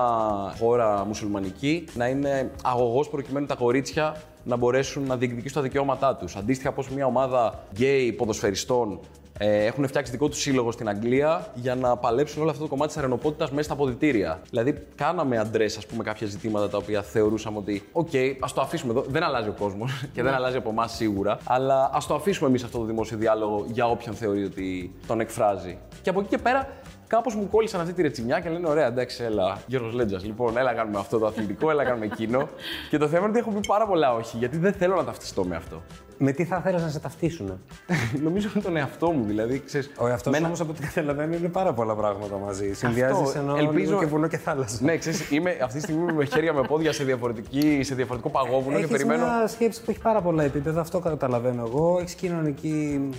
χώρα 0.59 1.05
μουσουλμανική 1.05 1.85
να 1.93 2.07
είναι 2.07 2.51
αγωγός 2.63 3.09
προκειμένου 3.09 3.45
τα 3.45 3.55
κορίτσια 3.55 4.21
να 4.43 4.55
μπορέσουν 4.55 5.03
να 5.03 5.17
διεκδικήσουν 5.17 5.55
τα 5.55 5.61
δικαιώματά 5.61 6.15
τους. 6.15 6.35
Αντίστοιχα, 6.35 6.71
πώς 6.71 6.89
μια 6.89 7.05
ομάδα 7.05 7.63
γκέι 7.73 8.11
ποδοσφαιριστών 8.11 8.99
ε, 9.41 9.65
έχουν 9.65 9.87
φτιάξει 9.87 10.11
δικό 10.11 10.27
τους 10.29 10.39
σύλλογο 10.39 10.71
στην 10.71 10.89
Αγγλία 10.89 11.47
για 11.53 11.75
να 11.75 11.97
παλέψουν 11.97 12.41
όλο 12.41 12.49
αυτό 12.49 12.63
το 12.63 12.69
κομμάτι 12.69 12.87
της 12.87 12.97
αρρενωπότητας 12.97 13.51
μέσα 13.51 13.63
στα 13.63 13.73
αποδυτήρια. 13.73 14.39
Δηλαδή, 14.49 14.83
κάναμε 14.95 15.37
address, 15.37 15.77
ας 15.77 15.85
πούμε, 15.85 16.03
κάποια 16.03 16.27
ζητήματα 16.27 16.69
τα 16.69 16.77
οποία 16.77 17.01
θεωρούσαμε 17.01 17.57
ότι, 17.57 17.83
οκ, 17.91 18.09
ας 18.39 18.53
το 18.53 18.61
αφήσουμε 18.61 18.91
εδώ. 18.91 19.05
Δεν 19.07 19.23
αλλάζει 19.23 19.49
ο 19.49 19.55
κόσμος 19.59 19.91
και 20.13 20.23
δεν 20.23 20.33
αλλάζει 20.33 20.57
από 20.57 20.69
εμάς 20.69 20.91
σίγουρα. 20.95 21.37
Αλλά 21.43 21.89
ας 21.93 22.07
το 22.07 22.15
αφήσουμε 22.15 22.49
εμείς 22.49 22.63
αυτό 22.63 22.77
το 22.77 22.85
δημόσιο 22.85 23.17
διάλογο 23.17 23.65
για 23.71 23.85
όποιον 23.85 24.15
θεωρεί 24.15 24.43
ότι 24.43 24.95
τον 25.07 25.19
εκφράζει. 25.19 25.77
Και 26.01 26.09
από 26.09 26.19
εκεί 26.19 26.29
και 26.29 26.37
πέρα, 26.37 26.67
κάπως 27.09 27.35
μου 27.35 27.47
κόλλησαν 27.51 27.81
αυτή 27.81 27.93
τη 27.93 28.01
ρετσινιά 28.01 28.39
και 28.39 28.49
λένε: 28.49 28.67
Ωραία, 28.67 28.87
εντάξει, 28.87 29.23
έλα, 29.23 29.57
Γιώργος 29.67 29.93
Λέντζας. 29.93 30.23
Λοιπόν, 30.25 30.57
έλα 30.57 30.73
κάνουμε 30.73 30.99
αυτό 30.99 31.17
το 31.19 31.25
αθλητικό, 31.25 31.69
έλα 31.69 31.83
κάνουμε 31.83 32.05
εκείνο. 32.05 32.49
και 32.89 32.97
το 32.97 33.07
θέμα 33.07 33.19
είναι 33.27 33.29
ότι 33.29 33.39
έχω 33.39 33.49
πει 33.59 33.67
πάρα 33.67 33.85
πολλά 33.87 34.13
όχι, 34.13 34.37
γιατί 34.37 34.57
δεν 34.57 34.73
θέλω 34.73 34.95
να 34.95 35.03
ταυτιστώ 35.03 35.43
με 35.45 35.55
αυτό. 35.55 35.81
Με 36.21 36.31
τι 36.31 36.45
θα 36.45 36.57
ήθελε 36.59 36.79
να 36.81 36.87
σε 36.89 36.99
ταυτίσουν. 36.99 37.59
Νομίζω 38.23 38.49
με 38.53 38.61
τον 38.61 38.77
εαυτό 38.77 39.11
μου, 39.11 39.23
δηλαδή. 39.27 39.59
Ξέρεις, 39.65 39.91
Ο 39.97 40.07
εαυτό 40.07 40.29
με 40.29 40.37
ένα- 40.37 40.45
όμως 40.47 40.59
από 40.59 40.71
ό,τι 40.71 40.81
καταλαβαίνω 40.87 41.35
είναι 41.35 41.47
πάρα 41.47 41.73
πολλά 41.73 41.95
πράγματα 41.95 42.37
μαζί. 42.37 42.73
Συνδυάζει 42.73 43.21
ενώ 43.37 43.55
ελπίζω- 43.57 43.77
λίγο 43.89 43.99
και 43.99 44.05
βουνό 44.05 44.27
και 44.27 44.37
θάλασσα. 44.37 44.77
Ναι, 44.83 44.97
ξέρεις, 44.97 45.29
είμαι 45.31 45.57
αυτή 45.63 45.77
τη 45.77 45.83
στιγμή 45.83 46.13
με 46.13 46.25
χέρια 46.25 46.53
με 46.53 46.61
πόδια 46.61 46.91
σε, 46.93 47.03
διαφορετική, 47.03 47.79
σε 47.83 47.95
διαφορετικό 47.95 48.29
παγόβουνο 48.29 48.69
και 48.77 48.83
Έχεις 48.83 48.91
περιμένω. 48.91 49.25
μια 49.25 49.47
σκέψη 49.47 49.81
που 49.83 49.91
έχει 49.91 49.99
πάρα 49.99 50.21
πολλά 50.21 50.43
επίπεδα, 50.43 50.81
αυτό 50.81 50.99
καταλαβαίνω 50.99 51.63
εγώ. 51.65 51.97
Έχεις 51.99 52.13
κοινωνική 52.13 53.09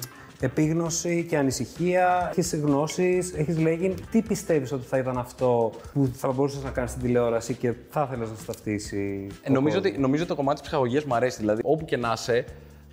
επίγνωση 0.41 1.27
και 1.29 1.37
ανησυχία, 1.37 2.29
έχεις 2.31 2.55
γνώσεις, 2.55 3.33
έχεις 3.33 3.59
λέγει. 3.59 3.95
Τι 4.11 4.23
πιστεύεις 4.23 4.73
ότι 4.73 4.87
θα 4.87 4.99
ήταν 4.99 5.19
αυτό 5.19 5.71
που 5.93 6.11
θα 6.15 6.33
μπορούσες 6.33 6.63
να 6.63 6.71
κάνεις 6.71 6.91
στην 6.91 7.03
τηλεόραση 7.03 7.55
και 7.55 7.73
θα 7.91 8.03
ήθελε 8.07 8.27
να 8.27 8.37
σε 8.37 8.45
ταυτίσει. 8.47 9.27
Ε, 9.43 9.51
ο 9.51 9.53
νομίζω, 9.53 9.75
κόσμος. 9.75 9.93
ότι, 9.93 10.01
νομίζω 10.01 10.23
ότι 10.23 10.31
το 10.31 10.37
κομμάτι 10.37 10.59
της 10.61 10.69
ψυχαγωγίας 10.69 11.05
μου 11.05 11.15
αρέσει. 11.15 11.39
Δηλαδή, 11.39 11.61
όπου 11.65 11.85
και 11.85 11.97
να 11.97 12.13
είσαι, 12.13 12.45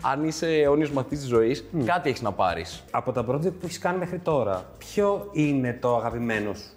αν 0.01 0.23
είσαι 0.23 0.47
αιώνιος 0.47 0.91
μαθητής 0.91 1.19
της 1.19 1.27
ζωής, 1.27 1.65
κάτι 1.85 2.09
έχεις 2.09 2.21
να 2.21 2.31
πάρεις. 2.31 2.83
Από 2.91 3.11
τα 3.11 3.25
project 3.29 3.51
που 3.51 3.63
έχεις 3.63 3.77
κάνει 3.79 3.97
μέχρι 3.97 4.19
τώρα, 4.19 4.69
ποιο 4.77 5.29
είναι 5.31 5.77
το 5.81 5.95
αγαπημένο 5.97 6.53
σου, 6.53 6.69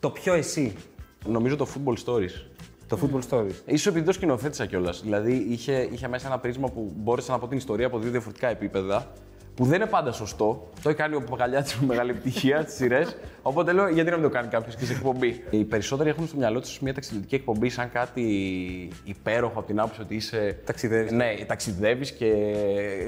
το 0.00 0.10
πιο 0.10 0.34
εσύ, 0.34 0.74
Νομίζω 1.26 1.56
το 1.56 1.66
football 1.74 1.94
stories. 2.04 2.30
το 2.88 2.98
football 3.02 3.20
stories. 3.30 3.54
Ίσως 3.66 3.86
επειδή 3.86 4.04
το 4.04 4.12
σκηνοθέτησα 4.12 4.66
κιόλας. 4.66 5.02
Δηλαδή, 5.02 5.46
είχε, 5.48 5.88
είχε 5.92 6.08
μέσα 6.08 6.26
ένα 6.26 6.38
πρίσμα 6.38 6.68
που 6.68 6.92
μπόρεσα 6.96 7.32
να 7.32 7.38
πω 7.38 7.46
την 7.48 7.56
ιστορία 7.56 7.86
από 7.86 7.98
δύο 7.98 8.10
διαφορετικά 8.10 8.48
επίπεδα. 8.48 9.06
Που 9.58 9.64
δεν 9.64 9.80
είναι 9.80 9.90
πάντα 9.90 10.12
σωστό. 10.12 10.68
Το 10.82 10.88
έχει 10.88 10.98
κάνει 10.98 11.14
ο 11.14 11.20
Παπαγαλιάτης 11.20 11.76
με 11.76 11.86
μεγάλη 11.86 12.10
επιτυχία 12.10 12.60
στις 12.62 12.74
σειρές. 12.74 13.16
Οπότε 13.42 13.72
λέω, 13.72 13.88
γιατί 13.88 14.10
να 14.10 14.16
μην 14.16 14.24
το 14.24 14.30
κάνει 14.34 14.48
κάποιος 14.48 14.76
και 14.76 14.84
σε 14.84 14.92
εκπομπή. 14.92 15.44
Οι 15.50 15.64
περισσότεροι 15.64 16.08
έχουν 16.08 16.26
στο 16.26 16.36
μυαλό 16.36 16.60
τους 16.60 16.80
μια 16.80 16.94
ταξιδιωτική 16.94 17.34
εκπομπή 17.34 17.68
σαν 17.68 17.90
κάτι 17.92 18.22
υπέροχο 19.04 19.58
από 19.58 19.66
την 19.66 19.80
άποψη 19.80 20.00
ότι 20.00 20.14
είσαι. 20.14 20.58
Ταξιδεύεις. 20.64 21.12
Ναι, 21.12 21.34
ταξιδεύεις 21.46 22.10
και 22.12 22.32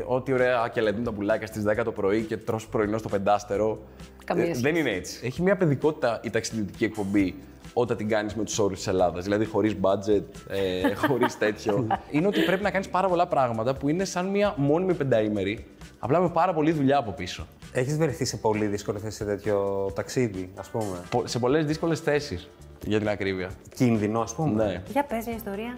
ό,τι 0.06 0.32
ωραία 0.32 0.70
και 0.72 0.80
λεντούν 0.80 1.04
τα 1.04 1.12
πουλάκια 1.12 1.46
στις 1.46 1.62
10 1.66 1.84
το 1.84 1.92
πρωί 1.92 2.22
και 2.22 2.36
τρως 2.36 2.66
πρωινό 2.68 2.98
στο 2.98 3.08
πεντάστερο. 3.08 3.78
Καμία 4.24 4.42
Ε, 4.44 4.46
σχέση. 4.46 4.60
δεν 4.62 4.76
είναι 4.76 4.90
έτσι. 4.90 5.20
Έχει 5.24 5.42
μια 5.42 5.56
παιδικότητα 5.56 6.20
η 6.22 6.30
ταξιδιωτική 6.30 6.84
εκπομπή 6.84 7.34
όταν 7.72 7.96
την 7.96 8.08
κάνεις 8.08 8.34
με 8.34 8.44
τους 8.44 8.58
όρους 8.58 8.76
της 8.76 8.86
Ελλάδας. 8.86 9.24
Δηλαδή 9.24 9.44
χωρίς 9.44 9.74
budget, 9.80 10.22
ε, 10.48 10.94
χωρίς 11.06 11.38
τέτοιο. 11.38 11.86
είναι 12.10 12.26
ότι 12.26 12.40
πρέπει 12.40 12.62
να 12.62 12.70
κάνεις 12.70 12.88
πάρα 12.88 13.08
πολλά 13.08 13.26
πράγματα 13.26 13.74
που 13.74 13.88
είναι 13.88 14.04
σαν 14.04 14.26
μια 14.26 14.54
μόνιμη 14.56 14.94
πενταήμερη, 14.94 15.66
απλά 15.98 16.20
με 16.20 16.28
πάρα 16.28 16.52
πολλή 16.52 16.72
δουλειά 16.72 16.98
από 16.98 17.10
πίσω. 17.10 17.46
Έχεις 17.72 17.96
βρεθεί 17.96 18.24
σε 18.24 18.36
πολύ 18.36 18.66
δύσκολη 18.66 18.98
θέση 18.98 19.16
σε 19.16 19.24
τέτοιο 19.24 19.90
ταξίδι, 19.94 20.50
ας 20.58 20.68
πούμε; 20.68 20.84
Πο- 21.10 21.26
Σε 21.26 21.38
πολλές 21.38 21.64
δύσκολες 21.64 22.00
θέσεις, 22.00 22.48
για 22.86 22.98
την 22.98 23.08
ακρίβεια. 23.08 23.50
Κίνδυνο, 23.74 24.20
ας 24.20 24.34
πούμε; 24.34 24.64
Ναι. 24.64 24.82
Για 24.92 25.04
πες 25.04 25.26
μια 25.26 25.36
ιστορία. 25.36 25.74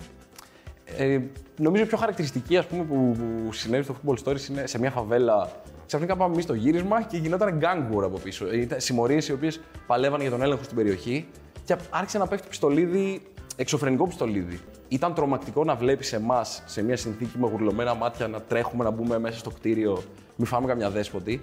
Ε, 0.97 1.19
νομίζω 1.59 1.83
η 1.83 1.87
πιο 1.87 1.97
χαρακτηριστική 1.97 2.57
ας 2.57 2.67
πούμε, 2.67 2.83
που, 2.85 3.17
που 3.47 3.53
συνέβη 3.53 3.83
στο 3.85 3.95
Football 4.07 4.15
Stories 4.25 4.49
είναι 4.51 4.67
σε 4.67 4.79
μια 4.79 4.91
φαβέλα. 4.91 5.51
Ξαφνικά 5.87 6.17
πάμε 6.17 6.33
εμείς 6.33 6.45
στο 6.45 6.55
γύρισμα 6.55 7.03
και 7.03 7.17
γινόταν 7.17 7.61
gang 7.63 7.97
war 7.97 8.03
από 8.05 8.19
πίσω. 8.19 8.53
Ήταν 8.53 8.81
συμμορίες 8.81 9.29
οι 9.29 9.33
οποίες 9.33 9.61
παλεύανε 9.87 10.23
για 10.23 10.31
τον 10.33 10.43
έλεγχο 10.43 10.63
στην 10.63 10.77
περιοχή 10.77 11.27
και 11.65 11.77
άρχισε 11.91 12.19
να 12.19 12.27
πέφτει 12.27 12.49
πιστολίδι, 12.49 13.23
εξωφρενικό 13.57 14.07
πιστολίδι. 14.07 14.61
Ήταν 14.89 15.15
τρομακτικό 15.15 15.65
να 15.65 15.75
βλέπεις 15.75 16.13
εμάς 16.13 16.63
σε 16.67 16.83
μια 16.83 16.97
συνθήκη 16.97 17.39
με 17.39 17.47
γουρλωμένα 17.47 17.95
μάτια 17.95 18.29
να 18.29 18.41
τρέχουμε 18.41 18.85
να 18.85 18.91
μπούμε 18.91 19.19
μέσα 19.19 19.39
στο 19.39 19.51
κτίριο, 19.51 20.03
μη 20.37 20.47
φάμε 20.47 20.67
καμιά 20.67 20.91
δέσποτη. 20.91 21.43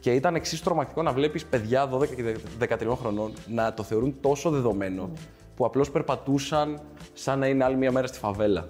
Και 0.00 0.12
ήταν 0.12 0.34
εξίσου 0.34 0.62
τρομακτικό 0.62 1.02
να 1.02 1.12
βλέπεις 1.12 1.44
παιδιά 1.44 1.88
12 1.92 2.06
και 2.14 2.36
13 2.58 2.96
χρονών 3.00 3.32
να 3.46 3.74
το 3.74 3.82
θεωρούν 3.82 4.14
τόσο 4.20 4.50
δεδομένο 4.50 5.10
που 5.56 5.64
απλώς 5.64 5.90
περπατούσαν 5.90 6.80
σαν 7.12 7.38
να 7.38 7.46
είναι 7.46 7.64
άλλη 7.64 7.76
μια 7.76 7.92
μέρα 7.92 8.06
στη 8.06 8.18
φαβέλα. 8.18 8.68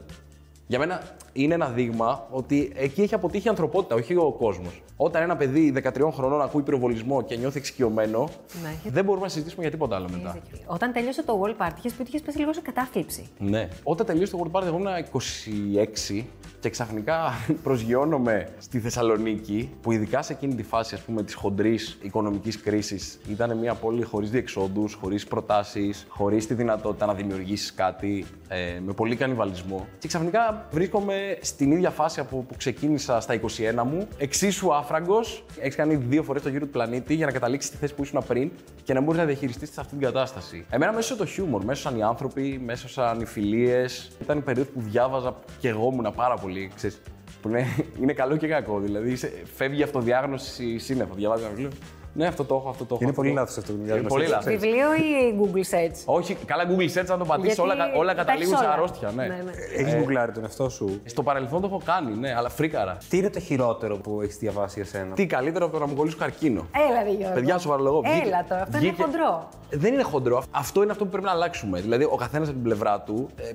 Για 0.67 0.79
μένα 0.79 1.17
είναι 1.32 1.54
ένα 1.54 1.66
δείγμα 1.69 2.26
ότι 2.30 2.72
εκεί 2.75 3.02
έχει 3.02 3.14
αποτύχει 3.14 3.46
η 3.46 3.50
ανθρωπότητα, 3.50 3.94
όχι 3.94 4.16
ο 4.16 4.32
κόσμος. 4.38 4.82
Όταν 5.00 5.23
ένα 5.23 5.37
παιδί 5.37 5.73
13 5.85 6.11
χρονών 6.12 6.40
ακούει 6.42 6.62
πυροβολισμό 6.62 7.23
και 7.23 7.37
νιώθει 7.37 7.58
εξοικειωμένο, 7.58 8.28
Ναι, 8.62 8.68
έχει- 8.68 8.90
δεν 8.90 9.04
μπορούμε 9.04 9.25
να 9.25 9.30
συζητήσουμε 9.30 9.62
για 9.62 9.70
τίποτα 9.70 9.97
άλλο 9.97 10.08
μετά. 10.12 10.38
Όταν 10.66 10.92
τέλειωσε 10.92 11.23
το 11.25 11.40
World 11.44 11.64
Party, 11.66 11.73
είχες 11.78 11.92
πει 11.92 12.00
ότι 12.00 12.11
είχες 12.11 12.23
πέσει 12.23 12.38
λίγο 12.38 12.52
σε 12.52 12.61
κατάθλιψη. 12.61 13.28
Ναι. 13.38 13.68
Όταν 13.82 14.06
τελείωσε 14.06 14.37
το 14.37 14.42
World 14.44 14.58
Party, 14.58 14.66
εγώ 14.66 14.76
ήμουν 14.76 14.87
26 15.12 16.25
και 16.61 16.68
ξαφνικά 16.70 17.32
προσγειώνομαι 17.62 18.49
στη 18.58 18.78
Θεσσαλονίκη, 18.80 19.70
που 19.80 19.92
ειδικά 19.92 20.23
σε 20.23 20.32
εκείνη 20.32 20.54
τη 20.54 20.62
φάση 20.62 20.94
ας 20.94 21.00
πούμε, 21.00 21.23
της 21.23 21.35
χοντρής 21.35 21.99
οικονομικής 22.02 22.61
κρίσης 22.61 23.20
ήταν 23.30 23.58
μια 23.58 23.75
πόλη 23.75 24.02
χωρίς 24.02 24.30
διεξόδους, 24.30 24.94
χωρίς 24.94 25.26
προτάσεις, 25.26 26.06
χωρίς 26.08 26.47
τη 26.47 26.54
δυνατότητα 26.54 27.06
να 27.06 27.14
δημιουργήσεις 27.14 27.75
κάτι, 27.75 28.25
ε, 28.49 28.80
με 28.85 28.92
πολύ 28.92 29.16
κανιβαλισμό. 29.16 29.87
Και 29.99 30.08
ξαφνικά 30.08 30.66
βρίσκομαι 30.70 31.14
στην 31.40 31.70
ίδια 31.72 31.90
φάση 31.90 32.20
από 32.20 32.37
που 32.48 32.54
ξεκίνησα 32.56 33.20
στα 33.20 33.40
21 33.40 33.82
μου, 33.84 34.08
εξίσου 34.18 34.75
άφραγκος, 34.75 35.44
έχεις 35.60 35.75
κάνει 35.75 35.94
δύο 35.94 36.22
φορές 36.22 36.42
το 36.42 36.48
γύρο 36.48 36.64
του 36.64 36.70
πλανήτη 36.70 37.14
για 37.14 37.26
να 37.26 37.32
καταλήξεις 37.32 37.70
στη 37.70 37.78
θέση 37.78 37.94
που 37.94 38.02
ήσουν 38.02 38.22
πριν 38.26 38.50
και 38.82 38.92
να 38.92 39.00
μπορείς 39.00 39.20
να 39.20 39.26
διαχειριστείς 39.26 39.68
σε 39.72 39.80
αυτή 39.80 39.92
την 39.96 40.04
κατάσταση. 40.04 40.64
Εμένα 40.70 40.92
μέσα 40.92 41.16
το 41.16 41.26
χιούμορ, 41.26 41.64
μέσα 41.64 41.80
σαν 41.80 41.98
οι 41.98 42.02
άνθρωποι, 42.02 42.60
μέσα 42.64 42.88
σαν 42.88 43.20
οι 43.20 43.25
φιλίες. 43.25 44.10
Ήταν 44.22 44.38
η 44.38 44.40
περίοδος 44.40 44.72
που 44.72 44.80
διάβαζα 44.80 45.37
και 45.60 45.68
εγώ 45.68 45.90
ήμουν 45.92 46.12
πάρα 46.16 46.34
πολύ, 46.34 46.70
ξέρεις, 46.75 47.00
που 47.42 47.48
είναι, 47.48 47.66
είναι 48.00 48.12
καλό 48.12 48.37
και 48.37 48.46
κακό. 48.46 48.78
Δηλαδή 48.80 49.10
είσαι- 49.10 49.42
φεύγει 49.54 49.80
η 49.80 49.82
αυτοδιάγνωση 49.82 50.78
σύννεφο. 50.78 51.14
Διαβάζεις 51.14 51.44
ένα 51.44 51.54
βιβλίο; 51.54 51.70
Ναι, 52.18 52.26
αυτό 52.26 52.44
το 52.44 52.54
έχω, 52.54 52.68
αυτό 52.68 52.84
το 52.84 52.94
έχω. 52.94 53.02
Είναι 53.02 53.10
αυτό 53.10 53.20
πολύ 53.22 53.34
το- 53.34 53.40
λάθος 53.40 53.56
αυτό 53.58 53.72
που 53.72 53.78
Είναι 53.78 53.87
διάβασα. 53.87 54.08
πολύ 54.08 54.26
λάθος. 54.26 54.52
Βιβλίο 54.52 54.94
ή 54.94 55.38
Google 55.40 55.75
Search; 55.75 55.96
Όχι, 56.04 56.34
καλά 56.34 56.64
Google 56.68 56.98
Search, 56.98 57.06
αν 57.10 57.18
το 57.18 57.25
πατήσεις, 57.25 57.54
Γιατί 57.56 57.60
όλα, 57.60 57.75
κα- 57.76 57.98
όλα 57.98 58.14
τα 58.14 58.18
καταλήγουν 58.22 58.52
έχεις 58.52 58.58
σε 58.58 58.64
όλα. 58.64 58.75
αρρώστια. 58.75 59.10
Ναι. 59.16 59.26
Ναι, 59.26 59.42
ναι. 59.44 59.50
Έχεις 59.80 59.94
γκουγκλάρει 59.94 60.32
τον 60.32 60.42
εαυτό 60.42 60.68
σου; 60.68 61.00
Στο 61.04 61.22
παρελθόν 61.22 61.60
το 61.60 61.66
έχω 61.66 61.80
κάνει, 61.84 62.16
ναι, 62.16 62.34
αλλά 62.37 62.48
φρίκαρα. 62.48 62.96
Τι 63.08 63.16
είναι 63.18 63.30
το 63.30 63.40
χειρότερο 63.40 63.96
που 63.96 64.20
έχεις 64.22 64.37
διαβάσει 64.37 64.80
εσένα. 64.80 65.14
Τι 65.14 65.26
καλύτερο 65.26 65.64
από 65.64 65.75
το 65.75 65.80
να 65.80 65.87
μου 65.90 65.94
κολλήσω 65.96 66.16
καρκίνο. 66.16 66.66
Έλα, 66.90 67.02
ρε 67.02 67.10
Γιώργο. 67.10 67.34
Παιδιά, 67.34 67.58
σου 67.58 67.68
παραλογώ. 67.68 68.02
Έλα 68.25 68.44
τώρα, 68.48 68.62
αυτό 68.62 68.78
είναι 68.78 68.94
χοντρό. 69.00 69.48
Δεν 69.70 69.92
είναι 69.92 70.02
χοντρό. 70.02 70.42
Αυτό 70.50 70.82
είναι 70.82 70.92
αυτό 70.92 71.04
που 71.04 71.10
πρέπει 71.10 71.26
να 71.26 71.32
αλλάξουμε. 71.32 71.80
Δηλαδή, 71.80 72.04
ο 72.04 72.16
καθένας 72.16 72.46
από 72.48 72.56
την 72.56 72.64
πλευρά 72.66 73.00
του 73.00 73.28
ε, 73.37 73.50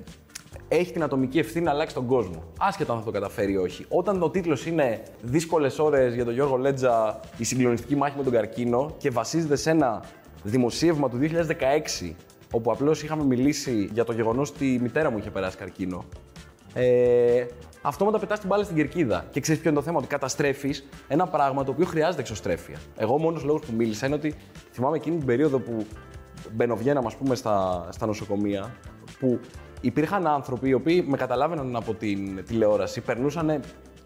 έχει 0.68 0.92
την 0.92 1.02
ατομική 1.02 1.38
ευθύνη 1.38 1.64
να 1.64 1.70
αλλάξει 1.70 1.94
τον 1.94 2.06
κόσμο. 2.06 2.42
Άσχετα 2.58 2.92
αν 2.92 2.98
θα 2.98 3.04
το 3.04 3.10
καταφέρει 3.10 3.52
ή 3.52 3.56
όχι. 3.56 3.84
Όταν 3.88 4.22
ο 4.22 4.30
τίτλος 4.30 4.66
είναι 4.66 5.02
Δύσκολες 5.22 5.78
ώρες 5.78 6.14
για 6.14 6.24
τον 6.24 6.34
Γιώργο 6.34 6.56
Λέτζα, 6.56 7.20
η 7.36 7.44
συγκλονιστική 7.44 7.96
μάχη 7.96 8.16
με 8.16 8.22
τον 8.22 8.32
καρκίνο 8.32 8.94
και 8.98 9.10
βασίζεται 9.10 9.56
σε 9.56 9.70
ένα 9.70 10.02
δημοσίευμα 10.42 11.08
του 11.08 11.18
2016, 12.00 12.14
όπου 12.52 12.70
απλώς 12.70 13.02
είχαμε 13.02 13.24
μιλήσει 13.24 13.90
για 13.92 14.04
το 14.04 14.12
γεγονός 14.12 14.50
ότι 14.50 14.72
η 14.72 14.78
μητέρα 14.78 15.10
μου 15.10 15.18
είχε 15.18 15.30
περάσει 15.30 15.56
καρκίνο. 15.56 16.04
Ε, 16.74 17.46
αυτόματα 17.82 18.18
πετάς 18.18 18.38
την 18.38 18.48
μπάλα 18.48 18.64
στην 18.64 18.76
κερκίδα. 18.76 19.24
Και 19.30 19.40
ξέρεις 19.40 19.60
ποιο 19.60 19.70
είναι 19.70 19.78
το 19.78 19.84
θέμα, 19.84 19.98
ότι 19.98 20.06
καταστρέφεις 20.06 20.88
ένα 21.08 21.26
πράγμα 21.26 21.64
το 21.64 21.70
οποίο 21.70 21.84
χρειάζεται 21.84 22.20
εξωστρέφεια. 22.20 22.78
Εγώ, 22.96 23.14
ο 23.14 23.18
μόνος 23.18 23.44
λόγος 23.44 23.60
που 23.66 23.72
μίλησα 23.76 24.06
είναι 24.06 24.14
ότι 24.14 24.34
θυμάμαι 24.72 24.96
εκείνη 24.96 25.16
την 25.16 25.26
περίοδο 25.26 25.58
που 25.58 25.86
μπαινοβγαίναμε, 26.52 27.06
ας 27.06 27.16
πούμε, 27.16 27.34
στα, 27.34 27.86
στα 27.90 28.06
νοσοκομεία, 28.06 28.74
που 29.18 29.40
υπήρχαν 29.84 30.26
άνθρωποι 30.26 30.68
οι 30.68 30.72
οποίοι 30.72 31.04
με 31.08 31.16
καταλάβαιναν 31.16 31.76
από 31.76 31.94
την 31.94 32.44
τηλεόραση, 32.46 33.00
περνούσαν 33.00 33.60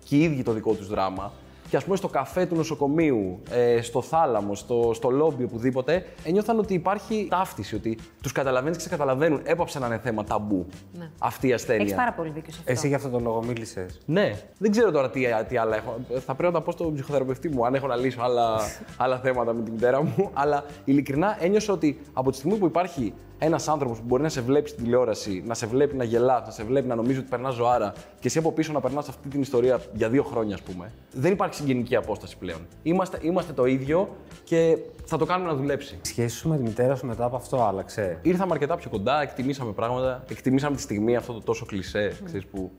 και 0.05 0.17
οι 0.17 0.23
ίδιοι 0.23 0.43
το 0.43 0.53
δικό 0.53 0.75
τους 0.75 0.89
δράμα 0.89 1.33
και 1.71 1.77
ας 1.77 1.85
πούμε 1.85 1.97
στο 1.97 2.09
καφέ 2.09 2.47
του 2.47 2.55
νοσοκομείου, 2.55 3.43
ε, 3.51 3.83
στο 3.83 4.03
θάλαμο, 4.03 4.55
στο, 4.55 4.91
στο 4.95 5.11
λόμπι, 5.11 5.45
οπουδήποτε, 5.45 6.05
ένιωθαν 6.25 6.59
ότι 6.59 6.75
υπάρχει 6.75 7.27
ταύτιση, 7.31 7.75
ότι 7.75 7.99
τους 8.23 8.33
καταλαβαίνεις 8.33 8.77
και 8.77 8.83
σε 8.83 8.89
καταλαβαίνουν. 8.89 9.41
Έπαψε 9.45 9.79
να 9.79 9.87
είναι 9.87 9.99
θέμα 9.99 10.25
ταμπού 10.25 10.67
Ναι. 10.99 11.11
αυτή 11.19 11.49
η 11.49 11.53
ασθένεια. 11.53 11.83
Έχεις 11.83 11.95
πάρα 11.95 12.13
πολύ 12.13 12.31
δίκιο 12.31 12.53
σε 12.53 12.59
αυτό. 12.59 12.73
Εσύ 12.73 12.87
για 12.87 12.97
αυτόν 12.97 13.13
τον 13.13 13.23
λόγο 13.23 13.45
μίλησες. 13.45 14.01
Ναι, 14.05 14.33
δεν 14.59 14.71
ξέρω 14.71 14.91
τώρα 14.91 15.11
τι, 15.11 15.25
τι 15.49 15.57
άλλα 15.57 15.77
έχω. 15.77 15.97
Θα 16.09 16.35
πρέπει 16.35 16.53
να 16.53 16.59
τα 16.59 16.65
πω 16.65 16.71
στον 16.73 16.95
ψυχοθεραπευτή 16.95 17.49
μου, 17.49 17.67
αν 17.67 17.75
έχω 17.75 17.87
να 17.87 17.97
λύσω 17.97 18.21
άλλα, 18.23 18.59
άλλα 18.97 19.19
θέματα 19.19 19.53
με 19.53 19.63
την 19.63 19.73
μητέρα 19.73 20.03
μου. 20.03 20.31
Αλλά 20.33 20.65
ειλικρινά 20.85 21.37
ένιωσα 21.41 21.73
ότι 21.73 22.01
από 22.13 22.31
τη 22.31 22.37
στιγμή 22.37 22.57
που 22.57 22.67
υπάρχει 22.67 23.15
ένας 23.39 23.69
άνθρωπος 23.69 23.99
που 23.99 24.05
μπορεί 24.07 24.23
να 24.23 24.29
σε 24.29 24.41
βλέπει 24.41 24.69
στην 24.69 24.85
τηλεόραση, 24.85 25.43
να 25.47 25.55
σε 25.55 25.67
βλέπει 25.67 25.97
να 25.97 26.05
γελάς, 26.05 26.43
να 26.47 26.51
σε 26.53 26.63
βλέπει 26.65 26.89
να 26.89 26.95
νομίζεις 26.95 27.19
ότι 27.19 27.29
περνάς 27.29 27.55
ζωάρα 27.55 27.93
και 28.21 28.27
εσύ 28.27 28.39
από 28.39 28.53
πίσω 28.53 28.73
να 28.73 28.81
περνάς 28.81 29.09
αυτή 29.09 29.29
την 29.29 29.41
ιστορία 29.41 29.81
για 29.93 30.09
δύο 30.09 30.23
χρόνια, 30.23 30.55
ας 30.55 30.63
πούμε, 30.63 30.93
δεν 31.13 31.33
υπάρχει 31.33 31.55
συγγενική 31.55 31.97
απόσταση 31.97 32.37
πλέον. 32.37 32.67
Είμαστε, 32.83 33.19
είμαστε 33.23 33.53
το 33.53 33.65
ίδιο 33.65 34.17
και 34.45 34.79
θα 35.05 35.17
το 35.19 35.25
κάνουμε 35.25 35.51
να 35.51 35.57
δουλέψει. 35.57 35.95
Η 36.05 36.07
σχέση 36.07 36.37
σου 36.37 36.49
με 36.49 36.57
τη 36.57 36.63
μητέρα 36.63 36.95
σου 36.95 37.07
μετά 37.07 37.25
από 37.25 37.37
αυτό 37.37 37.63
άλλαξε; 37.65 38.19
Ήρθαμε 38.23 38.53
αρκετά 38.53 38.77
πιο 38.77 38.91
κοντά, 38.91 39.23
εκτιμήσαμε 39.23 39.73
πράγματα, 39.73 40.25
εκτιμήσαμε 40.31 40.77
τη 40.77 40.83
στιγμή 40.83 41.17
αυτό 41.17 41.33
το 41.33 41.41
τόσο 41.41 41.67
κλισέ, 41.67 42.17
ξέρεις, 42.25 42.47
που 42.47 42.71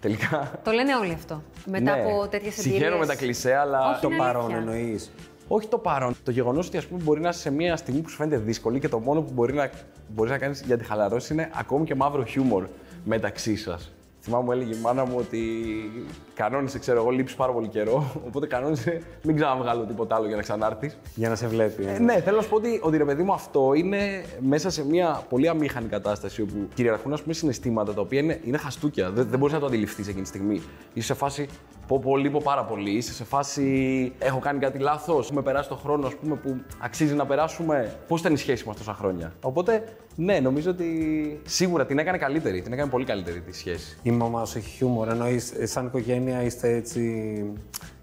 τελικά. 0.00 0.60
Το 0.64 0.70
λένε 0.70 0.94
όλοι 0.96 1.12
αυτό. 1.12 1.42
Μετά 1.66 1.80
Ναι, 1.96 2.02
από 2.02 2.28
τέτοιες 2.28 2.58
εμπειρίε. 2.58 2.78
Συγχαίρομαι 2.78 3.06
τα 3.06 3.14
κλισέ, 3.16 3.54
αλλά. 3.54 3.90
Όχι, 3.90 4.00
Το 4.00 4.08
είναι 4.08 4.16
παρόν 4.16 4.42
αλήθεια. 4.44 4.58
εννοεί. 4.58 5.00
Όχι 5.52 5.68
το 5.68 5.78
παρόν. 5.78 6.14
Το 6.24 6.30
γεγονός 6.30 6.66
ότι 6.66 6.76
ας 6.76 6.86
πούμε, 6.86 7.02
μπορεί 7.02 7.20
να 7.20 7.28
είσαι 7.28 7.40
σε 7.40 7.50
μια 7.50 7.76
στιγμή 7.76 8.00
που 8.00 8.08
σου 8.08 8.16
φαίνεται 8.16 8.36
δύσκολη 8.36 8.80
και 8.80 8.88
το 8.88 8.98
μόνο 8.98 9.20
που 9.22 9.32
μπορεί 9.32 9.52
να, 9.52 9.70
μπορείς 10.08 10.30
να 10.32 10.38
κάνεις 10.38 10.62
για 10.62 10.78
τη 10.78 10.84
χαλαρώση 10.84 11.32
είναι 11.32 11.50
ακόμη 11.54 11.84
και 11.84 11.94
μαύρο 11.94 12.24
χιούμορ 12.24 12.68
μεταξύ 13.04 13.56
σας. 13.56 13.92
Θυμάμαι 14.30 14.44
μου 14.44 14.52
έλεγε 14.52 14.74
η 14.74 14.80
μάνα 14.80 15.04
μου 15.04 15.14
ότι 15.18 15.40
κανόνισε, 16.34 16.78
ξέρω 16.78 17.00
εγώ, 17.00 17.10
λείψεις 17.10 17.36
πάρα 17.36 17.52
πολύ 17.52 17.68
καιρό. 17.68 18.22
Οπότε 18.26 18.46
κανόνισε 18.46 19.02
μην 19.22 19.36
ξαναβγάλω 19.36 19.84
τίποτα 19.84 20.14
άλλο 20.14 20.26
για 20.26 20.36
να 20.36 20.42
ξανάρθεις. 20.42 20.98
Για 21.14 21.28
να 21.28 21.34
σε 21.34 21.46
βλέπει. 21.46 21.86
ε. 21.86 21.98
ναι, 21.98 22.20
θέλω 22.20 22.36
να 22.36 22.42
σου 22.42 22.48
πω 22.48 22.56
ότι, 22.56 22.80
ότι 22.82 22.96
ρε 22.96 23.04
παιδί 23.04 23.22
μου 23.22 23.32
αυτό 23.32 23.72
είναι 23.74 24.24
μέσα 24.40 24.70
σε 24.70 24.86
μια 24.86 25.22
πολύ 25.28 25.48
αμήχανη 25.48 25.88
κατάσταση 25.88 26.42
όπου 26.42 26.68
κυριαρχούν 26.74 27.12
ας 27.12 27.22
πούμε, 27.22 27.34
συναισθήματα 27.34 27.94
τα 27.94 28.00
οποία 28.00 28.20
είναι, 28.20 28.40
είναι 28.44 28.58
χαστούκια. 28.58 29.10
Δεν, 29.10 29.26
δεν 29.28 29.38
μπορείς 29.38 29.54
να 29.54 29.60
το 29.60 29.66
αντιληφθείς 29.66 30.08
εκείνη 30.08 30.22
τη 30.22 30.28
στιγμή. 30.28 30.62
Είσαι 30.94 31.06
σε 31.06 31.14
φάση 31.14 31.48
πω 31.86 31.98
πολύ, 31.98 32.30
πω 32.30 32.40
πάρα 32.44 32.64
πολύ. 32.64 32.90
Είσαι 32.90 33.12
σε 33.12 33.24
φάση 33.24 34.12
έχω 34.18 34.38
κάνει 34.38 34.58
κάτι 34.58 34.78
λάθος. 34.78 35.24
Έχουμε 35.24 35.42
περάσει 35.42 35.68
το 35.68 35.74
χρόνο 35.74 36.06
ας 36.06 36.14
πούμε, 36.14 36.36
που 36.36 36.60
αξίζει 36.78 37.14
να 37.14 37.26
περάσουμε. 37.26 37.96
Πώς 38.08 38.20
ήταν 38.20 38.32
η 38.32 38.36
σχέση 38.36 38.66
μας 38.66 38.76
τόσα 38.76 38.94
χρόνια; 38.94 39.32
Οπότε, 39.42 39.84
ναι, 40.16 40.40
νομίζω 40.40 40.70
ότι 40.70 40.86
σίγουρα 41.44 41.86
την 41.86 41.98
έκανε 41.98 42.18
καλύτερη. 42.18 42.60
Την 42.62 42.72
έκανε 42.72 42.90
πολύ 42.90 43.04
καλύτερη 43.04 43.40
τη 43.40 43.56
σχέση. 43.56 43.98
Η 44.02 44.10
μαμά 44.20 44.44
σου 44.44 44.58
έχει 44.58 44.68
χιούμορ, 44.70 45.08
εννοείς 45.08 45.52
σαν 45.62 45.86
οικογένεια 45.86 46.42
είστε 46.42 46.74
έτσι. 46.74 47.42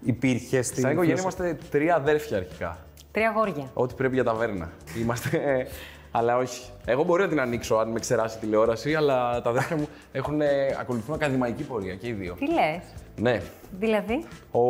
Υπήρχε 0.04 0.62
στην. 0.62 0.82
Σαν 0.82 0.90
οικογένεια 0.92 1.16
φιλοσοφία- 1.16 1.44
είμαστε 1.46 1.66
τρία 1.70 1.94
αδέρφια 1.94 2.36
αρχικά. 2.36 2.78
Τρία 3.12 3.32
γόρια. 3.36 3.70
Ό,τι 3.74 3.94
πρέπει 3.94 4.14
για 4.14 4.24
ταβέρνα. 4.24 4.70
Είμαστε. 5.02 5.36
ε, 5.36 5.66
αλλά 6.10 6.36
όχι. 6.36 6.70
Εγώ 6.84 7.02
μπορεί 7.02 7.22
να 7.22 7.28
την 7.28 7.40
ανοίξω 7.40 7.74
αν 7.74 7.90
με 7.90 7.98
ξεράσει 8.00 8.36
η 8.36 8.40
τηλεόραση, 8.40 8.94
αλλά 8.94 9.42
τα 9.42 9.50
αδέρφια 9.50 9.76
μου 9.76 9.88
έχουν, 10.12 10.40
ε, 10.40 10.46
ακολουθούν 10.80 11.14
ακαδημαϊκή 11.14 11.62
πορεία 11.62 11.94
και 11.94 12.06
οι 12.08 12.12
δύο. 12.12 12.34
Τι 12.38 12.44
λες, 12.52 12.82
Ναι. 13.16 13.40
δηλαδή; 13.78 14.24
Ο 14.50 14.60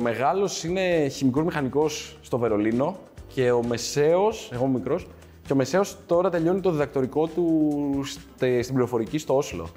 μεγάλος 0.00 0.64
είναι 0.64 1.08
χημικός 1.08 1.44
μηχανικός 1.44 2.18
στο 2.22 2.38
Βερολίνο 2.38 2.96
και 3.34 3.50
ο 3.50 3.62
μεσαίος, 3.62 4.50
εγώ 4.52 4.64
είμαι 4.64 4.78
μικρός, 4.78 5.06
και 5.46 5.52
ο 5.52 5.56
μεσαίος 5.56 5.96
τώρα 6.06 6.30
τελειώνει 6.30 6.60
το 6.60 6.70
διδακτορικό 6.70 7.26
του 7.26 8.02
στε- 8.04 8.62
στην 8.62 8.74
πληροφορική 8.74 9.18
στο 9.18 9.36
Όσλο. 9.36 9.68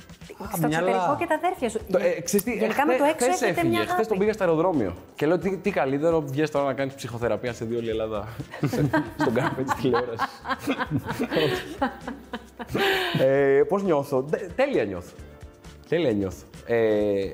Στο 0.56 0.68
μυαλά. 0.68 0.88
εξωτερικό 0.90 1.16
και 1.20 1.26
τα 1.28 1.36
αδέρφια 1.36 1.70
σου. 1.70 1.80
Το, 1.92 1.98
ε, 1.98 2.22
ξέρεις 2.22 2.46
τι, 2.46 2.54
Γενικά 2.58 2.86
με 2.86 2.96
το 2.98 3.04
χθε- 3.04 3.14
έξω 3.14 3.26
χθες 3.26 3.42
έχετε 3.42 3.50
έφυγε, 3.60 3.68
μια 3.70 3.80
χθες 3.80 3.92
αγάπη. 3.94 4.08
τον 4.08 4.18
πήγα 4.18 4.34
στο 4.34 4.44
αεροδρόμιο. 4.44 4.94
Και 5.16 5.26
λέω 5.26 5.38
τι, 5.38 5.58
τι 5.58 5.72
καλύτερο, 5.72 6.22
βγες 6.22 6.52
τώρα 6.52 6.66
να 6.66 6.74
κάνεις 6.74 6.94
ψυχοθεραπεία 6.94 7.54
σε 7.54 7.66
δύο 7.66 7.78
όλη 7.78 7.88
η 7.88 7.90
Ελλάδα. 7.90 8.28
Στον 9.22 9.34
καναπέ 9.34 9.64
της 9.64 9.74
τηλεόρασης. 9.74 10.28
ε, 13.20 13.62
πώς 13.68 13.84
νιώθω; 13.84 14.24
Τε- 14.24 14.52
τέλεια 14.56 14.84
νιώθω. 14.86 15.16
Τέλεια 15.90 16.12
νιώθω. 16.12 16.46
Ε, 16.66 17.32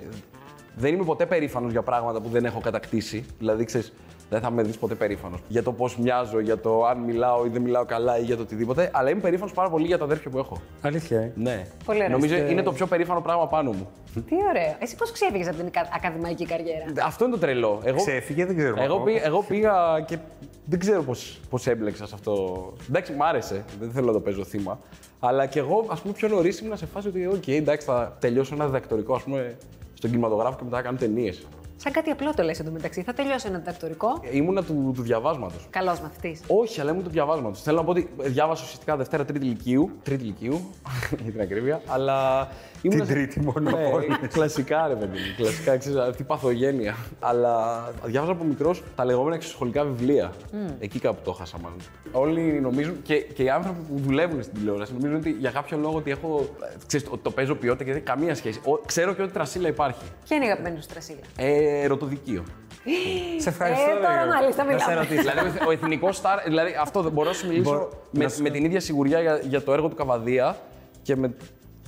δεν 0.76 0.94
είμαι 0.94 1.04
ποτέ 1.04 1.26
περήφανος 1.26 1.72
για 1.72 1.82
πράγματα 1.82 2.22
που 2.22 2.30
δεν 2.30 2.46
έχω 2.46 2.60
κατακτήσει. 2.60 3.26
Δηλαδή, 3.40 3.64
ξέρεις, 3.66 3.94
δεν 4.30 4.42
θα 4.42 4.52
με 4.52 4.64
δεις 4.64 4.78
ποτέ 4.78 4.96
περήφανος 4.96 5.40
για 5.48 5.64
το 5.64 5.72
πώς 5.72 5.98
μοιάζω, 5.98 6.40
για 6.40 6.58
το 6.60 6.86
αν 6.86 6.98
μιλάω 6.98 7.46
ή 7.46 7.50
δεν 7.50 7.62
μιλάω 7.62 7.86
καλά 7.86 8.20
ή 8.20 8.24
για 8.24 8.36
το 8.36 8.42
οτιδήποτε. 8.42 8.90
Αλλά 8.94 9.10
είμαι 9.10 9.22
περήφανος 9.22 9.54
πάρα 9.54 9.70
πολύ 9.70 9.86
για 9.86 9.98
τα 9.98 10.04
αδέρφια 10.04 10.32
που 10.32 10.38
έχω. 10.38 10.58
Αλήθεια. 10.82 11.20
ε; 11.20 11.32
Ναι. 11.36 11.66
Πολύ 11.86 11.98
ωραία. 11.98 12.10
Νομίζω 12.10 12.36
Είστε- 12.36 12.50
είναι 12.52 12.62
το 12.64 12.72
πιο 12.74 12.86
περήφανο 12.88 13.22
πράγμα 13.22 13.48
πάνω 13.48 13.72
μου. 13.72 13.88
Τι 14.14 14.36
ωραίο. 14.50 14.76
Εσύ 14.80 14.96
πώς 14.96 15.12
ξέφυγες 15.12 15.48
από 15.48 15.56
την 15.58 15.66
ακα- 15.68 15.90
ακαδημαϊκή 15.96 16.46
καριέρα; 16.46 16.86
Αυτό 17.06 17.24
είναι 17.26 17.34
το 17.34 17.40
τρελό. 17.40 17.82
Εγώ, 17.84 17.98
Ξέφυγε, 17.98 18.46
δεν 18.46 18.58
ξέρω. 18.58 18.76
εγώ, 18.78 18.84
ακόμα. 18.94 19.04
πήγα, 19.04 19.26
εγώ 19.26 19.44
πήγα 19.48 20.02
και 20.08 20.18
δεν 20.66 20.80
ξέρω 20.80 21.04
πώς, 21.04 21.40
πώς 21.50 21.68
έμπλεξα 21.68 22.08
σε 22.08 22.12
αυτό. 22.16 22.74
Εντάξει, 22.90 23.14
μ' 23.14 23.24
άρεσε. 23.24 23.66
Δεν 23.80 23.92
θέλω 23.92 24.06
να 24.06 24.12
το 24.14 24.20
παίζω 24.20 24.44
θύμα. 24.44 24.80
Αλλά 25.20 25.46
και 25.46 25.60
εγώ, 25.60 25.86
ας 25.88 26.02
πούμε, 26.02 26.14
πιο 26.14 26.28
νωρίς 26.28 26.60
ήμουν 26.60 26.78
σε 26.78 26.86
φάση 26.86 27.08
ότι, 27.08 27.26
οκ, 27.28 27.48
εντάξει, 27.48 27.86
θα 27.86 28.18
τελειώσω 28.20 28.56
ένα 28.56 28.66
διδακτορικό, 28.66 29.16
ας 29.16 29.24
πούμε, 29.24 29.58
στον 29.94 30.10
κινηματογράφο 30.10 30.58
και 30.58 30.64
μετά 30.64 30.76
θα 30.76 30.82
κάνω 30.82 30.98
ταινίες. 30.98 31.48
Σαν 31.78 31.92
κάτι 31.92 32.10
απλό 32.10 32.34
το 32.34 32.44
λες 32.44 32.60
εντωμεταξύ. 32.60 33.02
Θα 33.04 33.14
τελειώσει 33.14 33.48
ένα 33.48 33.58
διδακτορικό. 33.58 34.20
Ήμουνα 34.32 34.64
του, 34.64 34.92
του 34.96 35.02
διαβάσματος. 35.02 35.68
Καλός 35.70 36.00
μαθητής. 36.00 36.42
Όχι, 36.48 36.82
αλλά 36.82 36.92
ήμουν 36.92 37.04
του 37.04 37.10
διαβάσματος. 37.10 37.62
Θέλω 37.62 37.78
να 37.78 37.84
πω 37.84 37.92
ότι 37.92 38.10
διάβασα 38.18 38.64
ουσιαστικά 38.64 38.96
Δευτέρα, 38.96 39.26
Τρίτη 39.26 39.46
Λυκείου. 39.46 39.90
Τρίτη 40.04 40.24
Λυκείου, 40.24 40.62
για 41.10 41.32
την 41.32 41.42
ακρίβεια. 41.42 41.82
Αλλά. 41.88 42.48
Ήμουν 42.86 42.98
Την 42.98 43.06
σε- 43.08 43.14
τρίτη 43.14 43.40
μόνο 43.40 43.60
Ναι, 43.60 43.70
από 43.70 43.96
όλες. 43.96 44.08
κλασικά 44.34 44.88
ρε 44.88 44.94
παιδί 44.94 45.12
μου. 45.18 45.34
Κλασικά, 45.38 45.78
ξέρεις, 45.78 45.98
αυτή 45.98 46.22
η 46.22 46.26
παθογένεια. 46.26 46.96
Αλλά 47.20 47.84
διάβαζα 48.04 48.32
από 48.32 48.44
μικρός 48.44 48.84
τα 48.96 49.06
λεγόμενα 49.06 49.36
εξωσχολικά 49.36 49.84
βιβλία. 49.84 50.32
Εκεί 50.80 51.00
κάπου 51.00 51.20
το 51.24 51.32
χάσα 51.32 51.58
μάλλον. 51.64 51.78
Όλοι 52.12 52.42
νομίζουν 52.42 53.02
και, 53.02 53.16
και 53.16 53.44
οι 53.44 53.50
άνθρωποι 53.50 53.80
που 53.82 54.00
δουλεύουν 54.00 54.44
στην 54.44 54.54
τηλεόραση 54.58 54.94
νομίζουν 54.94 55.16
ότι 55.16 55.30
για 55.40 55.52
κάποιο 55.52 55.78
λόγο 55.78 55.98
ότι 55.98 56.12
έχω. 56.12 56.50
ε, 56.74 56.76
Ξέρεις, 56.88 57.08
ότι 57.12 57.24
το 57.24 57.32
παίζω 57.32 57.56
ποιότητα 57.56 57.84
και 57.84 57.90
δεν 57.92 58.02
έχει 58.02 58.10
καμία 58.12 58.36
σχέση. 58.36 58.60
Ο- 58.66 58.78
ξέρω 58.86 59.14
και 59.14 59.22
ότι 59.22 59.32
τρασίλα 59.32 59.68
υπάρχει. 59.68 60.00
Ποια 60.28 60.36
είναι 60.36 60.46
η 60.46 60.50
αγαπημένη 60.50 60.82
σου 60.82 60.88
τρασίλα; 60.88 61.20
Ε, 61.38 61.82
ερωτοδικείο. 61.84 62.44
Σε 63.38 63.50
ευχαριστώ. 63.50 63.90
Ε, 63.92 63.94
τώρα 63.94 64.24
ρε. 64.24 64.30
μάλιστα 64.30 64.64
Να 64.64 64.70
σε 64.70 64.76
μιλάμε. 64.76 64.94
ρωτήσω. 65.02 65.22
δηλαδή, 65.22 65.58
ο 65.68 65.72
εθνικός 65.72 66.16
στάρ. 66.18 66.44
Δηλαδή, 66.44 66.72
αυτό 66.82 67.02
δεν 67.02 67.12
μπορώ 67.12 67.28
να 67.28 67.34
σου 67.36 67.48
μιλήσω 67.48 67.70
Μπορώ- 67.72 67.90
με, 68.12 68.24
να 68.24 68.30
σου- 68.30 68.42
με 68.42 68.50
την 68.50 68.66
ίδια 68.66 68.80
σιγουριά 68.80 69.20
για, 69.22 69.40
για 69.44 69.62
το 69.64 69.74
έργο 69.74 69.88
του 69.88 69.96
Καβαδία 69.96 70.58
και 71.02 71.16
με 71.16 71.34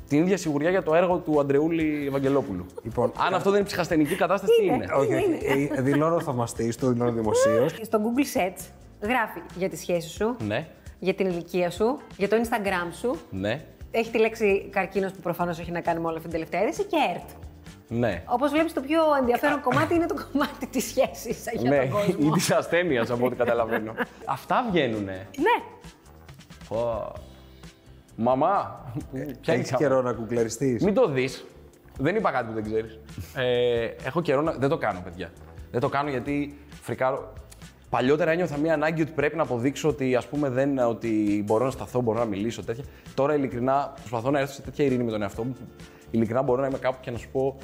την 0.08 0.18
ίδια 0.22 0.38
σιγουριά 0.38 0.70
για 0.70 0.84
το 0.84 0.96
έργο 0.96 1.18
του 1.18 1.40
Αντρεούλη 1.40 2.06
Ευαγγελόπουλου. 2.08 2.66
Λοιπόν, 2.84 3.12
Αν 3.26 3.34
αυτό 3.34 3.50
δεν 3.50 3.60
είναι 3.60 3.68
ψυχασθενική 3.68 4.16
κατάσταση, 4.16 4.54
τι 4.60 4.66
είναι. 4.66 4.88
Όχι, 4.96 5.14
όχι. 5.14 5.70
Ε, 5.76 5.82
Δηλώνω 5.82 6.20
θαυμαστή, 6.20 6.76
το 6.76 6.88
δηλώνω 6.92 7.12
δημοσίως. 7.12 7.76
Στο 7.82 8.00
Google 8.04 8.38
Search 8.38 8.62
γράφει 9.02 9.40
για 9.56 9.70
τη 9.70 9.78
σχέση 9.78 10.10
σου, 10.10 10.36
Ναι, 10.48 10.68
για 11.00 11.14
την 11.14 11.28
ηλικία 11.28 11.72
σου, 11.72 11.98
για 12.18 12.30
το 12.30 12.36
Instagram 12.36 12.94
σου. 13.00 13.16
ναι, 13.30 13.62
Έχει 13.92 14.12
τη 14.12 14.18
λέξη 14.18 14.68
καρκίνος 14.72 15.12
που 15.12 15.20
προφανώς 15.22 15.60
έχει 15.60 15.72
να 15.72 15.82
κάνει 15.82 16.00
με 16.00 16.06
όλη 16.08 16.16
αυτή 16.18 16.30
την 16.30 16.40
τελευταία 16.40 16.62
είδηση 16.62 16.84
και 16.84 16.96
ΕΡΤ. 17.14 17.30
ναι. 17.88 18.24
Όπως 18.28 18.52
βλέπεις, 18.52 18.74
το 18.74 18.82
πιο 18.82 19.02
ενδιαφέρον 19.20 19.62
κομμάτι 19.62 19.96
είναι 19.96 20.06
το 20.06 20.16
κομμάτι 20.32 20.68
της 20.68 20.84
σχέσης 20.86 21.44
για 21.62 21.70
Ναι, 21.70 21.78
τον 21.78 21.86
ή 21.86 21.90
κόσμο. 22.14 22.32
της 22.32 22.52
ασθένειας 22.52 23.10
από 23.10 23.26
ό,τι 23.26 23.36
καταλαβαίνω. 23.36 23.94
Αυτά 24.26 24.66
βγαίνουνε. 24.72 25.28
Ναι. 25.38 25.64
Πω. 26.70 27.12
Μαμά, 28.20 28.84
ποια 29.12 29.22
είναι 29.22 29.32
η 29.32 29.46
Έχεις 29.48 29.72
κάμερα; 29.72 29.78
καιρό 29.78 30.02
να 30.02 30.14
κουκλαριστείς. 30.14 30.84
Μην 30.84 30.94
το 30.94 31.10
δεις. 31.10 31.46
Δεν 31.98 32.16
είπα 32.16 32.32
κάτι 32.32 32.48
που 32.48 32.54
δεν 32.54 32.64
ξέρεις. 32.64 33.00
Ε, 33.36 33.86
έχω 34.06 34.22
καιρό 34.22 34.42
να. 34.42 34.52
Δεν 34.52 34.70
το 34.70 34.78
κάνω, 34.78 35.02
παιδιά. 35.04 35.32
Δεν 35.72 35.82
το 35.82 35.90
κάνω 35.90 36.10
γιατί 36.10 36.58
φρικάρω. 36.82 37.34
Παλιότερα 37.90 38.32
ένιωθα 38.32 38.58
μια 38.58 38.74
ανάγκη 38.74 39.02
ότι 39.02 39.12
πρέπει 39.12 39.36
να 39.36 39.44
αποδείξω 39.44 39.90
ότι, 39.90 40.16
ας 40.16 40.28
πούμε, 40.28 40.50
δεν, 40.50 40.78
ότι 40.78 41.44
μπορώ 41.46 41.66
να 41.66 41.72
σταθώ, 41.72 42.02
μπορώ 42.02 42.20
να 42.20 42.26
μιλήσω, 42.26 42.64
τέτοια. 42.64 42.84
Τώρα 43.14 43.36
ειλικρινά 43.36 43.94
προσπαθώ 43.96 44.32
να 44.32 44.40
έρθω 44.40 44.54
σε 44.54 44.62
τέτοια 44.62 44.86
ειρήνη 44.86 45.04
με 45.04 45.12
τον 45.12 45.22
εαυτό 45.22 45.44
μου 45.44 45.52
που 45.52 45.84
ειλικρινά 46.12 46.42
μπορώ 46.42 46.62
να 46.62 46.68
είμαι 46.68 46.78
κάπου 46.78 46.98
και 47.02 47.12
να 47.12 47.18
σου 47.18 47.30
πω. 47.32 47.58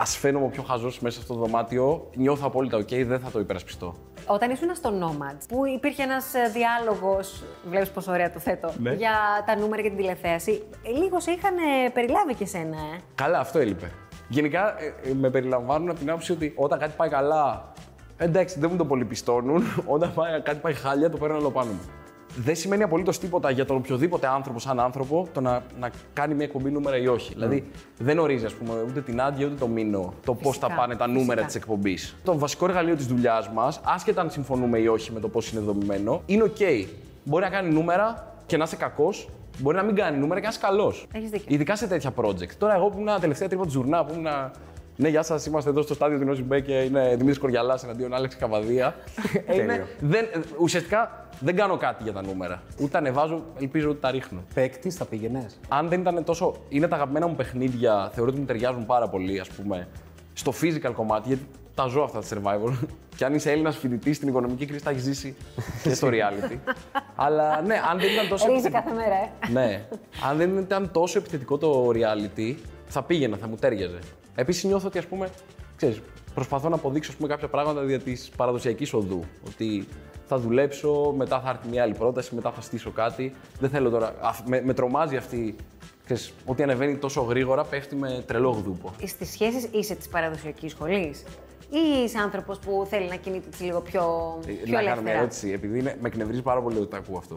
Ας 0.00 0.04
φαίνομαι 0.04 0.44
ο 0.44 0.48
πιο 0.48 0.62
χαζός 0.62 1.00
μέσα 1.00 1.14
σε 1.16 1.22
αυτό 1.22 1.34
το 1.34 1.40
δωμάτιο, 1.40 2.10
νιώθω 2.14 2.46
απόλυτα 2.46 2.76
οκ, 2.76 2.88
δεν 2.88 3.20
θα 3.20 3.30
το 3.30 3.38
υπερασπιστώ. 3.38 3.94
Όταν 4.26 4.50
ήσουν 4.50 4.74
στο 4.74 4.92
Nomads, 5.00 5.44
που 5.48 5.66
υπήρχε 5.66 6.02
ένας 6.02 6.24
διάλογος, 6.52 7.44
βλέπεις 7.70 7.90
πόσο 7.90 8.12
ωραία 8.12 8.32
το 8.32 8.38
θέτω, 8.38 8.72
Ναι. 8.78 8.92
για 8.92 9.12
τα 9.46 9.56
νούμερα 9.56 9.82
και 9.82 9.88
την 9.88 9.96
τηλεθέαση, 9.96 10.62
ε, 10.82 10.90
λίγο 10.90 11.20
σε 11.20 11.30
είχαν 11.30 11.56
ε, 11.56 11.88
περιλάβει 11.92 12.34
και 12.34 12.46
σένα, 12.46 12.76
ε. 12.76 12.98
Καλά, 13.14 13.38
αυτό 13.38 13.58
έλειπε. 13.58 13.90
Γενικά 14.28 14.74
ε, 14.80 15.10
ε, 15.10 15.14
με 15.14 15.30
περιλαμβάνουν 15.30 15.88
από 15.90 15.98
την 15.98 16.08
άποψη 16.10 16.32
ότι 16.32 16.52
όταν 16.56 16.78
κάτι 16.78 16.92
πάει 16.96 17.08
καλά, 17.08 17.72
εντάξει, 18.16 18.58
δεν 18.58 18.68
μου 18.72 18.76
το 18.76 18.84
πολύ 18.84 19.04
πιστώνουν. 19.04 19.62
Όταν 19.94 20.12
πάει, 20.14 20.40
κάτι 20.40 20.58
πάει 20.60 20.74
χάλια, 20.74 21.10
το 21.10 21.16
παίρνω 21.16 21.36
όλο 21.36 21.50
πάνω 21.50 21.70
μου. 21.70 21.80
Δεν 22.44 22.56
σημαίνει 22.56 22.82
απολύτως 22.82 23.18
τίποτα 23.18 23.50
για 23.50 23.64
τον 23.64 23.76
οποιοδήποτε 23.76 24.26
άνθρωπο, 24.26 24.58
σαν 24.58 24.80
άνθρωπο, 24.80 25.28
το 25.32 25.40
να, 25.40 25.62
να 25.80 25.90
κάνει 26.12 26.34
μια 26.34 26.44
εκπομπή 26.44 26.70
νούμερα 26.70 26.96
ή 26.96 27.06
όχι. 27.06 27.32
Δηλαδή, 27.34 27.70
δεν 27.98 28.18
ορίζει, 28.18 28.44
ας 28.44 28.52
πούμε, 28.52 28.72
ούτε 28.88 29.00
την 29.00 29.20
άδεια 29.20 29.46
ούτε 29.46 29.54
το 29.54 29.66
μήνο 29.66 30.12
το 30.24 30.34
πώς 30.34 30.58
θα 30.58 30.66
Φυσικά, 30.66 30.80
πάνε 30.80 30.96
τα 30.96 31.06
νούμερα 31.06 31.24
φυσικά. 31.24 31.46
της 31.46 31.54
εκπομπής. 31.54 32.16
Το 32.24 32.38
βασικό 32.38 32.64
εργαλείο 32.64 32.96
της 32.96 33.06
δουλειάς 33.06 33.48
μας, 33.48 33.80
άσχετα 33.84 34.20
αν 34.20 34.30
συμφωνούμε 34.30 34.78
ή 34.78 34.86
όχι 34.86 35.12
με 35.12 35.20
το 35.20 35.28
πώς 35.28 35.52
είναι 35.52 35.60
δομημένο, 35.60 36.22
είναι 36.26 36.52
OK. 36.58 36.86
Μπορεί 37.24 37.44
να 37.44 37.50
κάνει 37.50 37.72
νούμερα 37.72 38.34
και 38.46 38.56
να 38.56 38.64
είσαι 38.64 38.76
κακός, 38.76 39.28
μπορεί 39.58 39.76
να 39.76 39.82
μην 39.82 39.94
κάνει 39.94 40.18
νούμερα 40.18 40.40
και 40.40 40.46
να 40.46 40.52
είσαι 40.52 40.60
καλός. 40.60 41.06
Έχεις 41.12 41.30
δίκιο. 41.30 41.46
Ειδικά 41.48 41.76
σε 41.76 41.86
τέτοια 41.86 42.12
project. 42.16 42.50
Τώρα, 42.58 42.74
εγώ 42.74 42.88
που 42.88 42.98
ήμουν 43.00 43.20
τελευταία 43.20 43.48
τρύπα 43.48 43.62
του 43.64 43.70
ζουρνά, 43.70 44.04
που 44.04 44.12
ήμουν. 44.14 44.26
Ναι, 45.00 45.08
γεια 45.08 45.22
σας. 45.22 45.46
Είμαστε 45.46 45.70
εδώ 45.70 45.82
στο 45.82 45.94
στάδιο 45.94 46.18
του 46.18 46.24
Νόζι 46.24 46.42
Μπέ 46.42 46.60
και 46.60 46.72
είναι 46.72 47.08
Δημήτρης 47.10 47.38
Κοριαλάς 47.38 47.84
εναντίον 47.84 48.14
Άλεξ 48.14 48.36
Καβαδία. 48.36 48.94
Ε, 49.46 49.54
είναι- 49.54 49.66
Τέλειο. 49.66 49.86
δεν, 50.00 50.26
ουσιαστικά 50.58 51.26
δεν 51.40 51.56
κάνω 51.56 51.76
κάτι 51.76 52.02
για 52.02 52.12
τα 52.12 52.22
νούμερα. 52.22 52.62
Ούτε 52.80 52.88
τα 52.90 52.98
ανεβάζω, 52.98 53.44
ελπίζω 53.60 53.90
ότι 53.90 54.00
τα 54.00 54.10
ρίχνω. 54.10 54.42
Παίκτης, 54.54 54.94
θα 54.96 55.04
πήγαινες; 55.04 55.58
Αν 55.68 55.88
δεν 55.88 56.00
ήταν 56.00 56.24
τόσο. 56.24 56.54
Είναι 56.68 56.88
τα 56.88 56.96
αγαπημένα 56.96 57.26
μου 57.26 57.34
παιχνίδια, 57.34 58.10
θεωρώ 58.14 58.30
ότι 58.30 58.40
μου 58.40 58.46
ταιριάζουν 58.46 58.86
πάρα 58.86 59.08
πολύ, 59.08 59.40
ας 59.40 59.48
πούμε, 59.48 59.88
στο 60.32 60.52
physical 60.62 60.92
κομμάτι, 60.94 61.28
γιατί 61.28 61.42
τα 61.74 61.86
ζω 61.86 62.02
αυτά 62.02 62.20
τα 62.20 62.26
survivor. 62.28 62.72
και 63.16 63.24
αν 63.24 63.34
είσαι 63.34 63.50
Έλληνας 63.50 63.76
φοιτητής 63.76 64.16
στην 64.16 64.28
οικονομική 64.28 64.66
κρίση, 64.66 64.84
τα 64.84 64.90
έχεις 64.90 65.02
ζήσει 65.02 65.34
και 65.82 65.94
στο 65.94 66.08
reality. 66.10 66.56
Αλλά 67.16 67.60
ναι, 67.62 67.74
αν 67.90 67.98
δεν 67.98 68.12
ήταν 68.12 68.28
τόσο. 68.28 68.46
Ρίζει 68.46 68.66
επιθετικό- 68.66 68.92
κάθε 68.94 69.08
μέρα, 69.08 69.14
ε. 69.40 69.52
ναι. 69.68 69.82
Αν 70.30 70.36
δεν 70.36 70.56
ήταν 70.58 70.90
τόσο 70.92 71.18
επιθετικό 71.18 71.58
το 71.58 71.90
reality, 71.94 72.54
θα 72.86 73.02
πήγαινα, 73.02 73.36
θα 73.36 73.48
μου 73.48 73.56
τέριαζε. 73.56 73.98
Επίσης 74.40 74.64
νιώθω 74.64 74.86
ότι, 74.86 74.98
ας 74.98 75.06
πούμε, 75.06 75.28
ξέρεις, 75.76 76.00
προσπαθώ 76.34 76.68
να 76.68 76.74
αποδείξω 76.74 77.10
ας 77.10 77.16
πούμε, 77.16 77.28
κάποια 77.28 77.48
πράγματα 77.48 77.80
δια 77.82 77.98
της 78.00 78.30
παραδοσιακής 78.36 78.92
οδού. 78.92 79.24
Ότι 79.46 79.86
θα 80.26 80.38
δουλέψω, 80.38 81.14
μετά 81.16 81.40
θα 81.40 81.50
έρθει 81.50 81.68
μια 81.68 81.82
άλλη 81.82 81.94
πρόταση, 81.94 82.34
μετά 82.34 82.50
θα 82.50 82.60
στήσω 82.60 82.90
κάτι. 82.90 83.34
Δεν 83.60 83.70
θέλω 83.70 83.90
τώρα. 83.90 84.14
αφ- 84.20 84.46
Με, 84.48 84.60
με 84.62 84.74
τρομάζει 84.74 85.16
αυτή. 85.16 85.56
Ξέρεις, 86.04 86.32
ότι 86.44 86.62
ανεβαίνει 86.62 86.96
τόσο 86.96 87.20
γρήγορα, 87.22 87.64
πέφτει 87.64 87.96
με 87.96 88.22
τρελό 88.26 88.50
γδούπο. 88.50 88.92
Στις 89.06 89.30
σχέσεις 89.30 89.68
είσαι 89.72 89.94
της 89.94 90.08
παραδοσιακής 90.08 90.70
σχολής 90.72 91.24
ή 91.70 92.02
είσαι 92.04 92.18
άνθρωπος 92.18 92.58
που 92.58 92.86
θέλει 92.90 93.08
να 93.08 93.16
κινείται 93.16 93.46
έτσι 93.48 93.62
λίγο 93.62 93.80
πιο, 93.80 94.02
πιο 94.44 94.52
Ε, 94.54 94.56
να 94.56 94.64
κάνω 94.64 94.80
μια 94.80 94.90
ελεύθερα; 94.92 95.18
ερώτηση, 95.18 95.50
επειδή 95.50 95.78
είναι, 95.78 95.96
με 96.00 96.08
εκνευρίζει 96.08 96.42
πάρα 96.42 96.60
πολύ 96.62 96.76
ότι 96.78 96.90
τα 96.90 96.96
ακούω 96.96 97.18
αυτό. 97.18 97.36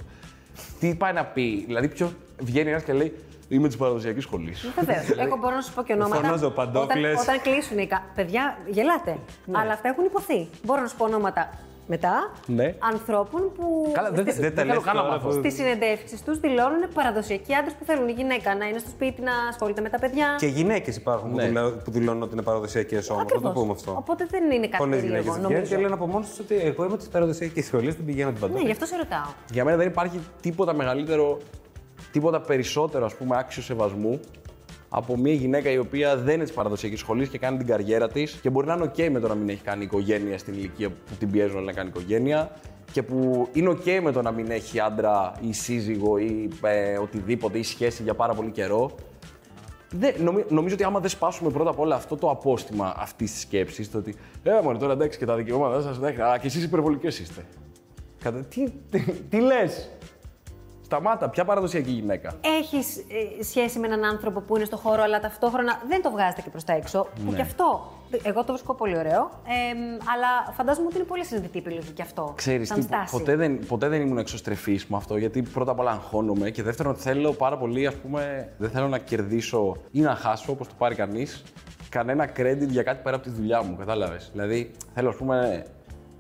Τι 0.79 0.95
πάει 0.95 1.13
να 1.13 1.25
πει, 1.25 1.63
δηλαδή, 1.65 1.87
ποιο 1.87 2.11
βγαίνει 2.41 2.69
ένας 2.69 2.83
και 2.83 2.93
λέει 2.93 3.13
Είμαι 3.55 3.67
της 3.67 3.77
παραδοσιακής 3.77 4.23
σχολής. 4.23 4.71
Βεβαίως. 4.79 5.09
Εγώ 5.25 5.35
μπορώ 5.37 5.55
να 5.55 5.61
σου 5.61 5.73
πω 5.73 5.83
και 5.83 5.93
ονόματα. 5.93 6.15
Φωνάζω 6.21 6.47
όταν, 6.47 6.53
παντόφλες. 6.65 7.21
όταν 7.21 7.41
κλείσουν 7.41 7.77
οι. 7.77 7.87
κα- 7.87 8.03
Παιδιά, 8.15 8.57
γελάτε. 8.67 9.17
Ναι. 9.45 9.57
Αλλά 9.59 9.73
αυτά 9.73 9.87
έχουν 9.89 10.05
υποθεί. 10.05 10.47
Μπορώ 10.63 10.81
να 10.81 10.87
σου 10.87 10.95
πω 10.95 11.05
ονόματα 11.05 11.49
μετά 11.87 12.31
Ναι. 12.45 12.75
ανθρώπων 12.79 13.41
που 13.55 13.91
Καλά, 13.93 14.11
δεν, 14.11 14.23
στις, 14.23 14.33
δεν, 14.35 14.43
δεν 14.43 14.55
τα 14.55 14.61
θέλω 14.61 14.73
λες 14.73 14.83
καν 14.83 14.95
να 14.95 15.01
τώρα 15.01 15.13
μάθω. 15.13 15.27
που- 15.27 15.33
στις 15.33 15.53
συνεντεύξεις 15.53 16.23
τους 16.23 16.39
δηλώνουν 16.39 16.81
παραδοσιακοί 16.93 17.53
άντρες 17.55 17.73
που 17.73 17.83
θέλουν 17.85 18.07
η 18.07 18.11
γυναίκα 18.11 18.55
να 18.55 18.65
είναι 18.67 18.79
στο 18.79 18.89
σπίτι, 18.89 19.21
να 19.21 19.31
ασχολείται 19.49 19.81
με 19.81 19.89
τα 19.89 19.99
παιδιά. 19.99 20.27
Και 20.37 20.45
γυναίκες 20.47 20.95
υπάρχουν 20.95 21.29
Ναι. 21.33 21.41
που, 21.41 21.47
δηλώ- 21.47 21.71
που 21.83 21.91
δηλώνουν 21.91 22.21
ότι 22.21 22.33
είναι 22.33 22.41
παραδοσιακέ 22.41 22.95
όμω. 23.09 23.19
Να 23.19 23.25
το 23.25 23.33
Ακριβώς. 23.35 23.53
πούμε 23.53 23.71
αυτό. 23.71 23.91
Οπότε 23.97 24.25
δεν 24.29 24.43
είναι 24.51 24.67
κάτι 24.67 24.77
Πολλέ 24.83 24.95
περίεργο, 24.95 25.15
γυναίκες 25.17 25.33
βγαίνουν 25.33 25.51
νομίζω. 25.51 25.75
και 25.75 25.81
λένε 25.81 25.93
από 25.93 26.07
μόνε 26.07 26.25
τους 26.29 26.39
ότι 26.39 26.55
εγώ 26.55 26.83
είμαι 26.85 26.97
της 26.97 27.07
παραδοσιακής 27.07 27.65
σχολής, 27.65 27.95
δεν 27.95 28.05
πηγαίνω 28.05 28.31
την 28.31 28.39
Ναι, 28.41 28.47
παντού. 28.47 28.65
γι' 28.65 28.71
αυτό 28.71 28.85
σε 28.85 28.95
ρωτάω. 28.97 29.29
Για 29.51 29.63
μένα 29.65 29.77
δεν 29.77 29.87
υπάρχει 29.87 30.19
τίποτα 30.41 30.73
μεγαλύτερο, 30.73 31.37
τίποτα 32.11 32.41
περισσότερο 32.41 33.05
ας 33.05 33.15
πούμε 33.15 33.37
άξιο 33.37 33.61
σεβασμού 33.61 34.19
από 34.89 35.17
μια 35.17 35.33
γυναίκα 35.33 35.69
η 35.69 35.77
οποία 35.77 36.17
δεν 36.17 36.35
είναι 36.35 36.43
της 36.43 36.53
παραδοσιακής 36.53 36.99
σχολής 36.99 37.29
και 37.29 37.37
κάνει 37.37 37.57
την 37.57 37.67
καριέρα 37.67 38.07
της 38.07 38.31
και 38.31 38.49
μπορεί 38.49 38.67
να 38.67 38.73
είναι 38.73 38.91
OK 38.95 39.09
με 39.09 39.19
το 39.19 39.27
να 39.27 39.35
μην 39.35 39.49
έχει 39.49 39.61
κάνει 39.63 39.83
οικογένεια 39.83 40.37
στην 40.37 40.53
ηλικία 40.53 40.89
που 40.89 41.15
την 41.19 41.31
πιέζουν 41.31 41.63
να 41.63 41.71
κάνει 41.71 41.89
οικογένεια 41.89 42.51
και 42.91 43.03
που 43.03 43.47
είναι 43.53 43.69
OK 43.69 43.99
με 44.03 44.11
το 44.11 44.21
να 44.21 44.31
μην 44.31 44.51
έχει 44.51 44.79
άντρα 44.79 45.33
ή 45.41 45.53
σύζυγο 45.53 46.17
ή 46.17 46.49
ε, 46.61 46.97
οτιδήποτε 46.97 47.57
ή 47.57 47.63
σχέση 47.63 48.03
για 48.03 48.13
πάρα 48.13 48.33
πολύ 48.33 48.51
καιρό. 48.51 48.91
Δεν, 49.93 50.13
νομι- 50.23 50.51
νομίζω 50.51 50.73
ότι 50.73 50.83
άμα 50.83 50.99
δεν 50.99 51.09
σπάσουμε 51.09 51.51
πρώτα 51.51 51.69
απ' 51.69 51.79
όλα 51.79 51.95
αυτό 51.95 52.15
το 52.15 52.29
απόστημα 52.29 52.93
αυτής 52.97 53.31
της 53.31 53.41
σκέψης, 53.41 53.91
το 53.91 53.97
ότι 53.97 54.15
Ε, 54.43 54.59
μωρέ, 54.63 54.77
τώρα 54.77 54.93
εντάξει 54.93 55.17
και 55.17 55.25
τα 55.25 55.35
δικαιώματά 55.35 55.81
σας, 55.81 55.97
εντάξει, 55.97 56.21
αλλά 56.21 56.37
και 56.37 56.47
εσείς 56.47 56.63
υπερβολικές 56.63 57.19
είστε. 57.19 57.45
Κατα... 58.23 58.39
Τι, 58.39 58.69
τι, 58.89 58.99
τι 59.29 59.39
λες; 59.39 59.89
Σταμάτα, 60.91 61.29
ποια 61.29 61.45
παραδοσιακή 61.45 61.91
γυναίκα; 61.91 62.33
Έχεις 62.59 63.05
σχέση 63.49 63.79
με 63.79 63.87
έναν 63.87 64.03
άνθρωπο 64.05 64.39
που 64.39 64.55
είναι 64.55 64.65
στο 64.65 64.77
χώρο, 64.77 65.01
αλλά 65.03 65.19
ταυτόχρονα 65.19 65.81
δεν 65.87 66.01
το 66.01 66.11
βγάζετε 66.11 66.41
και 66.41 66.49
προς 66.49 66.63
τα 66.63 66.73
έξω. 66.73 67.07
Που 67.25 67.31
Ναι. 67.31 67.35
και 67.35 67.41
αυτό 67.41 67.91
εγώ 68.23 68.43
το 68.43 68.51
βρίσκω 68.53 68.73
πολύ 68.73 68.97
ωραίο. 68.97 69.21
Ε, 69.45 69.77
αλλά 70.13 70.53
φαντάζομαι 70.53 70.85
ότι 70.87 70.95
είναι 70.95 71.05
πολύ 71.05 71.25
συνειδητή 71.25 71.57
επιλογή 71.57 71.91
και 71.91 72.01
αυτό. 72.01 72.33
Ξέρεις 72.35 72.67
σαν 72.67 72.77
τι, 72.77 72.83
στάση. 72.83 73.17
ποτέ 73.17 73.35
δεν, 73.35 73.59
ποτέ 73.67 73.87
δεν 73.87 74.01
ήμουν 74.01 74.17
εξωστρεφής 74.17 74.85
με 74.87 74.97
αυτό, 74.97 75.17
γιατί 75.17 75.41
πρώτα 75.41 75.71
απ' 75.71 75.79
όλα 75.79 75.91
αγχώνομαι 75.91 76.49
και 76.49 76.63
δεύτερον 76.63 76.95
θέλω 76.95 77.31
πάρα 77.33 77.57
πολύ, 77.57 77.87
ας 77.87 77.95
πούμε, 77.95 78.51
δεν 78.57 78.69
θέλω 78.69 78.87
να 78.87 78.97
κερδίσω 78.97 79.75
ή 79.91 79.99
να 79.99 80.15
χάσω, 80.15 80.51
όπως 80.51 80.67
το 80.67 80.73
πάρει 80.77 80.95
κανείς, 80.95 81.43
κανένα 81.89 82.29
credit 82.37 82.67
για 82.67 82.83
κάτι 82.83 83.01
πέρα 83.03 83.15
από 83.15 83.25
τη 83.25 83.31
δουλειά 83.31 83.63
μου, 83.63 83.75
κατάλαβες. 83.75 84.29
Δηλαδή, 84.33 84.71
θέλω, 84.93 85.09
ας 85.09 85.15
πούμε, 85.15 85.65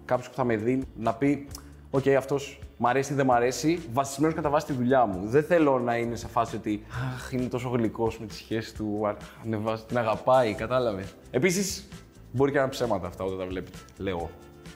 κάποιος 0.05 0.29
που 0.29 0.35
θα 0.35 0.43
με 0.43 0.55
δει 0.55 0.83
να 0.95 1.13
πει 1.13 1.47
«OK, 1.91 2.07
αυτός 2.07 2.59
μ' 2.77 2.87
αρέσει 2.87 3.13
ή 3.13 3.15
δεν 3.15 3.25
μ' 3.25 3.31
αρέσει, 3.31 3.79
βασισμένος 3.93 4.35
κατά 4.35 4.49
βάση 4.49 4.65
τη 4.65 4.73
δουλειά 4.73 5.05
μου». 5.05 5.27
Δεν 5.27 5.43
θέλω 5.43 5.79
να 5.79 5.95
είναι 5.97 6.15
σε 6.15 6.27
φάση 6.27 6.55
ότι 6.55 6.83
«Αχ, 7.15 7.31
είναι 7.31 7.45
τόσο 7.45 7.69
γλυκός 7.69 8.19
με 8.19 8.25
τη 8.25 8.33
σχέση 8.35 8.75
του, 8.75 9.07
α, 9.07 9.15
ανεβάζει, 9.45 9.83
την 9.87 9.97
αγαπάει», 9.97 10.53
κατάλαβες. 10.53 11.15
Επίσης, 11.31 11.87
μπορεί 12.31 12.51
και 12.51 12.57
να 12.57 12.63
είναι 12.63 12.71
ψέματα 12.71 13.07
αυτά 13.07 13.23
όταν 13.23 13.37
τα 13.37 13.45
βλέπετε, 13.45 13.77
λέω. 13.97 14.29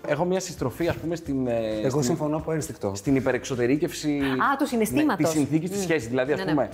Έχω 0.08 0.26
μια 0.26 0.40
αποστροφή, 0.40 0.88
ας 0.88 0.96
πούμε, 0.96 1.16
στην, 1.16 1.48
ε, 1.48 1.68
Εγώ 1.80 1.90
στην- 1.90 2.02
συμφωνώ 2.04 2.38
από 2.38 2.52
ένστικτο. 2.52 2.92
στην 2.96 3.16
υπερεξωτερήκευση 3.16 4.18
Α, 4.20 4.56
του 4.58 4.68
συναισθήματος. 4.68 5.26
ναι, 5.26 5.32
τη 5.32 5.38
συνθήκη 5.38 5.70
της 5.70 5.82
σχέσης. 5.82 6.08
Δηλαδή, 6.10 6.32
ας 6.32 6.40
Ναι, 6.40 6.46
ναι. 6.46 6.52
πούμε, 6.52 6.64
ε, 6.64 6.70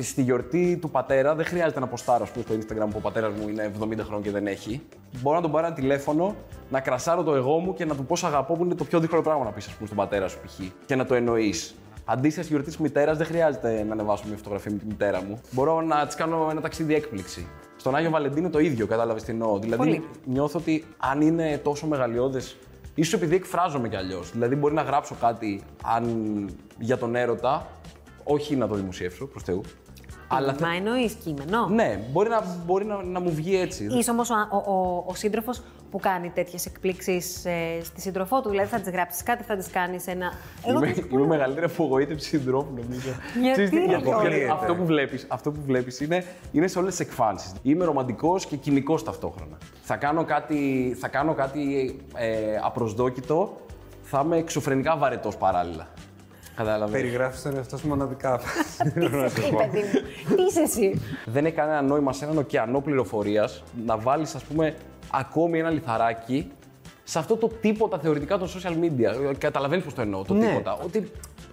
στη 0.00 0.22
γιορτή 0.22 0.78
του 0.80 0.90
πατέρα 0.90 1.34
δεν 1.34 1.44
χρειάζεται 1.44 1.80
να 1.80 1.86
ποστάρω 1.86 2.22
ας 2.22 2.30
πούμε, 2.30 2.44
στο 2.44 2.54
Instagram 2.54 2.88
που 2.88 2.96
ο 2.96 3.00
πατέρας 3.00 3.32
μου 3.32 3.48
είναι 3.48 3.72
70 3.80 3.98
χρόνων 3.98 4.22
και 4.22 4.30
δεν 4.30 4.46
έχει. 4.46 4.82
Μπορώ 5.20 5.36
να 5.36 5.42
τον 5.42 5.50
πάρω 5.50 5.66
ένα 5.66 5.74
τηλέφωνο, 5.74 6.34
να 6.70 6.80
κρασάρω 6.80 7.22
το 7.22 7.34
εγώ 7.34 7.58
μου 7.58 7.74
και 7.74 7.84
να 7.84 7.94
του 7.94 8.04
πω 8.04 8.16
σ' 8.16 8.24
αγαπώ 8.24 8.54
που 8.54 8.64
είναι 8.64 8.74
το 8.74 8.84
πιο 8.84 9.00
δύσκολο 9.00 9.22
πράγμα 9.22 9.44
να 9.44 9.50
πεις 9.50 9.64
στον 9.64 9.96
πατέρα 9.96 10.28
σου 10.28 10.38
π.χ. 10.38 10.60
και 10.86 10.96
να 10.96 11.06
το 11.06 11.14
εννοείς. 11.14 11.74
Αντίστοιχα, 12.04 12.42
στη 12.42 12.52
γιορτή 12.52 12.68
της 12.70 12.78
μητέρας 12.78 13.16
δεν 13.16 13.26
χρειάζεται 13.26 13.84
να 13.86 13.92
ανεβάσω 13.92 14.24
μια 14.26 14.36
φωτογραφία 14.36 14.70
με 14.72 14.78
τη 14.78 14.86
μητέρα 14.86 15.22
μου. 15.22 15.40
Μπορώ 15.50 15.80
να 15.80 16.06
της 16.06 16.14
κάνω 16.14 16.48
ένα 16.50 16.60
ταξίδι 16.60 16.94
έκπληξη. 16.94 17.46
Στον 17.76 17.94
Άγιο 17.94 18.10
Βαλεντίνο 18.10 18.50
το 18.50 18.58
ίδιο, 18.58 18.86
κατάλαβες 18.86 19.22
τι 19.22 19.30
εννοώ. 19.30 19.58
Δηλαδή, 19.58 19.76
Πολύ. 19.76 20.04
νιώθω 20.24 20.58
ότι 20.58 20.84
αν 20.98 21.20
είναι 21.20 21.58
τόσο 21.58 21.86
μεγαλειώδες, 21.86 22.56
ίσως 22.94 23.12
επειδή 23.12 23.34
εκφράζομαι 23.34 23.88
κι 23.88 23.96
αλλιώς. 23.96 24.30
Δηλαδή, 24.32 24.54
μπορεί 24.54 24.74
να 24.74 24.82
γράψω 24.82 25.14
κάτι 25.20 25.62
αν, 25.82 26.04
για 26.78 26.98
τον 26.98 27.14
έρωτα, 27.14 27.66
όχι 28.24 28.56
να 28.56 28.68
το 28.68 28.74
δημοσιεύσω 28.74 29.26
προς 29.26 29.42
Θεού. 29.42 29.60
Αλλά 30.28 30.52
θε- 30.52 30.60
Μα 30.60 30.74
εννοείς 30.74 31.12
κείμενο; 31.12 31.66
ναι, 31.66 32.00
μπορεί, 32.12 32.28
να, 32.28 32.44
μπορεί 32.66 32.84
να, 32.84 33.02
να 33.02 33.20
μου 33.20 33.30
βγει 33.34 33.56
έτσι. 33.60 33.86
Είσαι 33.98 34.10
όμως 34.10 34.30
ο, 34.30 34.34
ο, 34.50 34.72
ο, 34.72 35.04
ο 35.06 35.14
σύντροφος 35.14 35.62
που 35.90 35.98
κάνει 35.98 36.30
τέτοιες 36.30 36.66
εκπλήξεις 36.66 37.44
ε, 37.44 37.80
στη 37.82 38.00
σύντροφό 38.00 38.40
του. 38.40 38.48
Δηλαδή 38.50 38.68
θα 38.68 38.80
της 38.80 38.90
γράψεις 38.92 39.22
κάτι, 39.22 39.42
θα 39.44 39.56
της 39.56 39.66
κάνεις 39.70 40.06
ένα. 40.06 40.32
Εγώ 40.66 40.70
Είμαι, 40.70 40.86
το 40.86 40.92
βρίσκω 40.92 41.00
είμαι 41.00 41.16
πολύ- 41.16 41.28
μεγαλύτερη 41.28 41.66
απογοήτευση 41.66 42.28
συντρόφου, 42.28 42.70
νομίζω. 42.82 43.08
Γιατί, 43.40 43.50
Ξέρεις 43.52 43.70
τι, 43.70 43.76
ρε, 43.76 43.84
γιατί 43.84 44.02
Γιώργο; 44.08 44.52
αυτό 44.54 44.74
που 44.74 44.84
βλέπεις, 44.84 45.26
αυτό 45.28 45.50
που 45.50 45.60
βλέπεις 45.66 46.00
είναι, 46.00 46.24
είναι 46.52 46.66
σε 46.66 46.78
όλες 46.78 46.96
τις 46.96 47.06
εκφάνσεις. 47.06 47.52
Είμαι 47.62 47.84
ρομαντικός 47.84 48.46
και 48.46 48.56
κοινικός 48.56 49.04
ταυτόχρονα. 49.04 49.56
Θα 49.82 49.96
κάνω 49.96 50.24
κάτι, 50.24 50.94
θα 51.00 51.08
κάνω 51.08 51.34
κάτι 51.34 51.96
ε, 52.14 52.56
απροσδόκητο, 52.62 53.56
θα 54.02 54.22
είμαι 54.24 54.36
εξωφρενικά 54.36 54.96
βαρετός 54.96 55.36
παράλληλα. 55.36 55.88
Κατάλαβες. 56.56 57.00
Περιγράφεις 57.00 57.42
τον 57.42 57.56
εαυτό 57.56 57.76
σου 57.76 57.88
μοναδικά. 57.88 58.40
Τι 58.94 59.04
είσαι 59.04 59.24
εσύ, 59.24 59.50
παιδί 59.56 59.78
μου. 60.28 60.36
Τι 60.36 60.42
είσαι 60.42 60.60
εσύ. 60.60 61.00
Δεν 61.26 61.44
έχει 61.46 61.54
κανένα 61.54 61.82
νόημα 61.82 62.12
σε 62.12 62.24
έναν 62.24 62.38
ωκεανό 62.38 62.80
πληροφορίας 62.80 63.62
να 63.86 63.96
βάλεις, 63.98 64.34
ας 64.34 64.42
πούμε, 64.44 64.74
ακόμη 65.12 65.58
ένα 65.58 65.70
λιθαράκι 65.70 66.50
σε 67.04 67.18
αυτό 67.18 67.36
το 67.36 67.48
τίποτα 67.48 67.98
θεωρητικά 67.98 68.38
των 68.38 68.48
social 68.48 68.72
media. 68.84 69.34
Καταλαβαίνεις 69.38 69.84
πώς 69.84 69.94
το 69.94 70.00
εννοώ, 70.00 70.22
το 70.24 70.34
Ναι. 70.34 70.46
τίποτα. 70.46 70.78
Ότι 70.84 71.10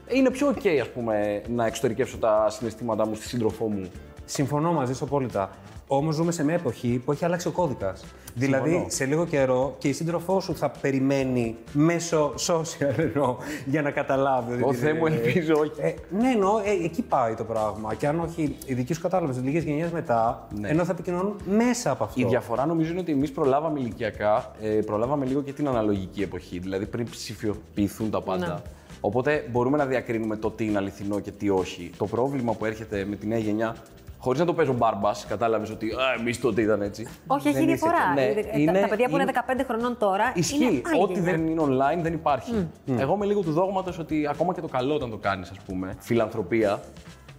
είναι 0.08 0.32
πιο 0.32 0.48
OK, 0.56 0.68
ας 0.82 0.88
πούμε, 0.90 1.42
να 1.48 1.66
εξωτερικεύσω 1.66 2.18
τα 2.18 2.48
συναισθήματά 2.50 3.08
μου 3.08 3.16
στη 3.16 3.28
σύντροφό 3.28 3.66
μου. 3.66 3.90
Συμφωνώ 4.26 4.74
μαζί 4.74 4.94
σου 4.94 5.04
απόλυτα. 5.04 5.50
Όμως 5.92 6.16
ζούμε 6.16 6.32
σε 6.32 6.44
μια 6.44 6.54
εποχή 6.54 7.02
που 7.06 7.12
έχει 7.12 7.26
αλλάξει 7.26 7.48
ο 7.48 7.52
κώδικας. 7.52 8.04
Δηλαδή, 8.36 8.86
σε 8.90 9.06
λίγο 9.06 9.26
καιρό 9.26 9.76
και 9.78 9.88
η 9.88 9.94
σύντροφός 9.94 10.44
σου 10.44 10.56
θα 10.56 10.70
περιμένει 10.82 11.56
μέσω 11.74 12.34
social 12.48 12.98
εννοώ, 12.98 13.36
για 13.66 13.82
να 13.82 13.92
καταλάβει. 13.92 14.54
ότι 14.54 14.64
Ω 14.64 14.68
είναι- 14.68 14.78
Θεέ 14.78 14.94
μου, 14.94 15.06
ελπίζω 15.06 15.54
όχι. 15.60 15.72
Ε, 15.78 15.94
ναι, 16.20 16.30
εννοώ, 16.32 16.58
ε, 16.58 16.84
εκεί 16.86 17.02
πάει 17.02 17.34
το 17.34 17.44
πράγμα. 17.44 17.94
Και 17.94 18.08
αν 18.08 18.20
όχι, 18.20 18.56
οι 18.66 18.74
δικοί 18.74 18.94
σου 18.94 19.02
κατάλαβες 19.02 19.42
λίγες 19.42 19.64
γενιές 19.64 19.92
μετά, 19.92 20.48
Ναι. 20.60 20.70
ενώ 20.70 20.84
θα 20.86 20.92
επικοινωνούν 20.92 21.36
μέσα 21.50 21.92
από 21.92 22.04
αυτό. 22.04 22.20
Η 22.22 22.24
διαφορά 22.26 22.66
νομίζω 22.66 22.92
είναι 22.92 23.00
ότι 23.00 23.12
εμείς 23.12 23.32
προλάβαμε 23.32 23.80
ηλικιακά, 23.80 24.52
ε, 24.62 24.68
προλάβαμε 24.68 25.26
λίγο 25.26 25.42
και 25.42 25.54
την 25.54 25.68
αναλογική 25.68 26.22
εποχή, 26.22 26.60
δηλαδή 26.60 26.86
πριν 26.86 27.10
ψηφιοποιηθούν 27.10 28.10
τα 28.10 28.22
πάντα. 28.22 28.48
Ναι. 28.48 28.56
Οπότε 29.02 29.48
μπορούμε 29.52 29.78
να 29.78 29.86
διακρίνουμε 29.86 30.36
το 30.36 30.52
τι 30.52 30.66
είναι 30.66 30.78
αληθινό 30.78 31.20
και 31.20 31.32
τι 31.32 31.50
όχι. 31.50 31.92
Το 31.98 32.06
πρόβλημα 32.06 32.54
που 32.54 32.66
έρχεται 32.66 33.06
με 33.10 33.16
τη 33.16 33.28
νέα 33.28 33.38
γενιά 33.38 33.76
Χωρίς 34.22 34.40
να 34.40 34.46
το 34.46 34.54
παίζω 34.54 34.74
μπάρμπας, 34.74 35.26
κατάλαβες 35.26 35.70
ότι 35.70 35.92
εμείς 36.20 36.40
τότε 36.40 36.62
ήταν 36.62 36.82
έτσι. 36.82 37.08
Όχι, 37.28 37.48
έχει 37.48 37.58
Δεν 37.58 37.68
είσαι 37.68 37.76
διαφορά. 37.76 38.14
έτσι. 38.18 38.34
Ναι, 38.36 38.40
Ε, 38.40 38.44
τα- 38.52 38.60
είναι- 38.60 38.80
τα 38.82 38.88
παιδιά 38.88 39.08
που 39.10 39.14
είναι 39.14 39.24
είναι- 39.24 39.32
15 39.32 39.64
χρονών 39.68 39.98
τώρα. 39.98 40.32
Ισχύει. 40.36 40.64
Είναι 40.64 40.82
άλλη 40.94 41.02
Ό,τι 41.04 41.14
γενιά. 41.14 41.32
δεν 41.32 41.48
είναι 41.48 41.62
online 41.66 42.02
δεν 42.02 42.14
υπάρχει. 42.14 42.68
Εγώ 42.98 43.14
είμαι 43.14 43.26
λίγο 43.26 43.42
του 43.42 43.52
δόγματος 43.52 44.00
ότι 44.00 44.28
ακόμα 44.30 44.54
και 44.54 44.62
το 44.62 44.68
καλό 44.68 44.94
όταν 44.96 45.10
το 45.10 45.18
κάνεις, 45.18 45.50
ας 45.50 45.58
πούμε, 45.60 45.96
φιλανθρωπία. 46.00 46.80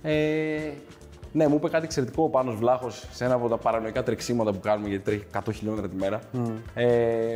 Ε, 0.03 0.59
ναι, 1.33 1.47
μου 1.49 1.55
είπε 1.55 1.69
κάτι 1.69 1.85
εξαιρετικό 1.85 2.23
ο 2.23 2.29
Πάνος 2.29 2.55
Βλάχος 2.57 3.07
σε 3.13 3.25
ένα 3.25 3.35
από 3.35 3.49
τα 3.49 3.57
παρανοϊκά 3.57 4.03
τρεξίματα 4.03 4.53
που 4.53 4.61
κάνουμε, 4.61 4.89
γιατί 4.89 5.05
τρέχει 5.05 5.25
100 5.33 5.53
χιλιόμετρα 5.53 5.89
τη 5.89 5.97
μέρα. 5.97 6.21
Ε, 6.75 6.87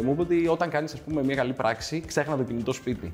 μου 0.05 0.11
είπε 0.13 0.21
ότι 0.21 0.49
όταν 0.49 0.71
κάνεις 0.71 0.95
μια 1.25 1.35
καλή 1.35 1.53
πράξη, 1.53 2.01
ξέχνα 2.07 2.37
το 2.37 2.43
κινητό 2.43 2.73
σπίτι. 2.73 3.11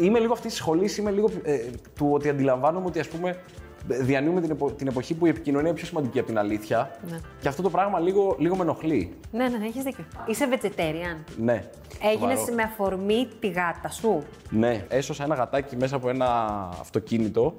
Ε, 0.00 0.04
είμαι 0.04 0.18
λίγο 0.18 0.32
αυτή 0.32 0.48
τη 0.48 0.54
σχολή, 0.54 0.90
είμαι 0.98 1.10
λίγο 1.10 1.30
ε, 1.42 1.58
του 1.96 2.08
ότι 2.12 2.28
αντιλαμβάνομαι 2.28 2.86
ότι 2.86 2.98
ας 3.00 3.08
πούμε 3.08 3.36
διανύουμε 3.86 4.40
την, 4.40 4.50
επο- 4.50 4.72
την 4.72 4.86
εποχή 4.86 5.14
που 5.14 5.26
η 5.26 5.28
επικοινωνία 5.28 5.68
είναι 5.68 5.76
πιο 5.78 5.86
σημαντική 5.86 6.18
από 6.18 6.28
την 6.28 6.38
αλήθεια. 6.38 6.90
Ναι. 7.10 7.18
Και 7.40 7.48
αυτό 7.48 7.62
το 7.62 7.70
πράγμα 7.70 7.98
λίγο, 8.00 8.36
λίγο 8.38 8.56
με 8.56 8.62
ενοχλεί. 8.62 9.14
Ναι, 9.32 9.48
ναι, 9.48 9.66
έχεις 9.66 9.82
δίκιο. 9.82 10.04
Είσαι 10.26 10.48
vegetarian. 10.52 11.24
Ναι. 11.38 11.64
Έγινε 12.02 12.34
σοβαρό. 12.34 12.54
με 12.54 12.62
αφορμή 12.62 13.28
τη 13.40 13.48
γάτα 13.48 13.88
σου. 13.90 14.22
Ναι, 14.50 14.84
έσωσα 14.88 15.24
ένα 15.24 15.34
γατάκι 15.34 15.76
μέσα 15.76 15.96
από 15.96 16.08
ένα 16.08 16.26
αυτοκίνητο 16.80 17.54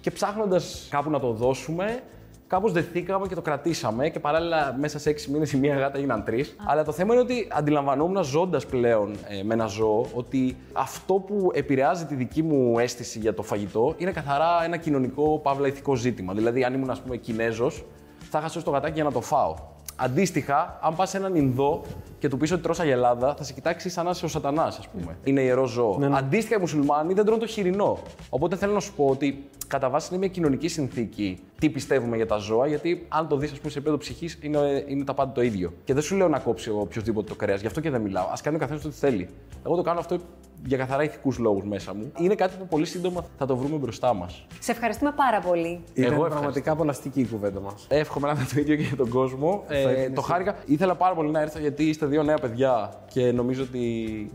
και 0.00 0.10
ψάχνοντας 0.10 0.86
κάπου 0.90 1.10
να 1.10 1.20
το 1.20 1.32
δώσουμε, 1.32 2.02
κάπως 2.46 2.72
δεθήκαμε 2.72 3.26
και 3.26 3.34
το 3.34 3.42
κρατήσαμε 3.42 4.08
και 4.08 4.20
παράλληλα 4.20 4.76
μέσα 4.78 4.98
σε 4.98 5.10
έξι 5.10 5.30
μήνες 5.30 5.52
η 5.52 5.56
μία 5.58 5.76
γάτα 5.76 5.98
έγιναν 5.98 6.24
τρεις. 6.24 6.56
Αλλά 6.66 6.84
το 6.84 6.92
θέμα 6.92 7.12
είναι 7.12 7.22
ότι 7.22 7.48
αντιλαμβανόμουν 7.50 8.24
ζώντας 8.24 8.66
πλέον 8.66 9.16
ε, 9.28 9.42
με 9.42 9.54
ένα 9.54 9.66
ζώο 9.66 10.06
ότι 10.14 10.56
αυτό 10.72 11.14
που 11.14 11.50
επηρεάζει 11.54 12.04
τη 12.04 12.14
δική 12.14 12.42
μου 12.42 12.78
αίσθηση 12.78 13.18
για 13.18 13.34
το 13.34 13.42
φαγητό 13.42 13.94
είναι 13.98 14.10
καθαρά 14.10 14.64
ένα 14.64 14.76
κοινωνικό 14.76 15.38
παύλα 15.42 15.66
ηθικό 15.66 15.94
ζήτημα. 15.94 16.34
Δηλαδή, 16.34 16.64
αν 16.64 16.74
ήμουν, 16.74 16.90
ας 16.90 17.00
πούμε, 17.00 17.16
Κινέζος, 17.16 17.84
θα 18.30 18.38
είχα 18.38 18.48
σώσει 18.48 18.64
το 18.64 18.70
γατάκι 18.70 18.94
για 18.94 19.04
να 19.04 19.12
το 19.12 19.20
φάω. 19.20 19.54
Αντίστοιχα, 19.96 20.78
αν 20.82 20.96
πας 20.96 21.10
σε 21.10 21.16
έναν 21.16 21.34
Ινδό 21.34 21.82
και 22.18 22.28
του 22.28 22.36
πεις 22.36 22.52
ότι 22.52 22.62
τρως 22.62 22.80
αγελάδα, 22.80 23.34
θα 23.34 23.44
σε 23.44 23.52
κοιτάξει 23.52 23.88
σαν 23.88 24.04
να 24.04 24.10
είσαι 24.10 24.24
ο 24.24 24.28
Σατανάς, 24.28 24.78
ας 24.78 24.88
πούμε. 24.88 25.16
Είναι 25.24 25.40
ιερό 25.40 25.66
ζώο. 25.66 25.98
Αντίστοιχα, 26.12 26.56
οι 26.56 26.60
μουσουλμάνοι 26.60 27.14
δεν 27.14 27.24
τρώνε 27.24 27.40
το 27.40 27.46
χοιρινό. 27.46 27.98
Οπότε 28.30 28.56
θέλω 28.56 28.72
να 28.72 28.80
σου 28.80 28.92
πω 28.94 29.04
ότι 29.04 29.48
κατά 29.66 29.88
βάση 29.90 30.08
είναι 30.10 30.18
μια 30.18 30.28
κοινωνική 30.28 30.68
συνθήκη 30.68 31.38
τι 31.58 31.70
πιστεύουμε 31.70 32.16
για 32.16 32.26
τα 32.26 32.36
ζώα, 32.36 32.66
γιατί 32.66 33.06
αν 33.08 33.28
το 33.28 33.36
δεις, 33.36 33.52
ας 33.52 33.58
πούμε, 33.58 33.70
σε 33.70 33.78
επίπεδο 33.78 33.98
ψυχής, 33.98 34.38
είναι, 34.42 34.84
είναι 34.86 35.04
τα 35.04 35.14
πάντα 35.14 35.32
το 35.32 35.42
ίδιο. 35.42 35.72
Και 35.84 35.94
δεν 35.94 36.02
σου 36.02 36.16
λέω 36.16 36.28
να 36.28 36.38
κόψει 36.38 36.70
οποιοδήποτε 36.70 37.28
το 37.28 37.34
κρέας, 37.34 37.60
γι' 37.60 37.66
αυτό 37.66 37.80
και 37.80 37.90
δεν 37.90 38.00
μιλάω. 38.00 38.24
Α 38.24 38.34
κάνει 38.42 38.56
ο 38.56 38.58
καθένας 38.58 38.84
ό,τι 38.84 38.94
θέλει. 38.94 39.28
Εγώ 39.66 39.76
το 39.76 39.82
κάνω 39.82 39.98
αυτό 39.98 40.18
για 40.64 40.76
καθαρά 40.76 41.02
ηθικούς 41.02 41.38
λόγους 41.38 41.64
μέσα 41.64 41.94
μου. 41.94 42.12
Είναι 42.18 42.34
κάτι 42.34 42.56
που 42.58 42.66
πολύ 42.66 42.86
σύντομα 42.86 43.24
θα 43.38 43.46
το 43.46 43.56
βρούμε 43.56 43.76
μπροστά 43.76 44.14
μας. 44.14 44.46
Σε 44.58 44.72
ευχαριστούμε 44.72 45.12
πάρα 45.16 45.40
πολύ. 45.40 45.68
Ήταν 45.68 46.04
ευχαριστώ. 46.04 46.28
πραγματικά 46.28 46.72
απολαυστική 46.72 47.20
η 47.20 47.26
κουβέντα 47.26 47.60
μας. 47.60 47.86
Εύχομαι 47.88 48.26
να 48.26 48.32
είναι 48.32 48.48
το 48.54 48.60
ίδιο 48.60 48.76
και 48.76 48.82
για 48.82 48.96
τον 48.96 49.08
κόσμο. 49.08 49.64
Ε, 49.68 49.80
ήθελες 49.80 50.06
το 50.06 50.12
εσύ. 50.16 50.30
χάρηκα. 50.30 50.56
Ήθελα 50.66 50.94
πάρα 50.94 51.14
πολύ 51.14 51.30
να 51.30 51.40
έρθω 51.40 51.58
γιατί 51.58 51.84
είστε 51.84 52.06
δύο 52.06 52.22
νέα 52.22 52.38
παιδιά 52.38 52.94
και 53.12 53.32
νομίζω 53.32 53.62
ότι 53.62 53.84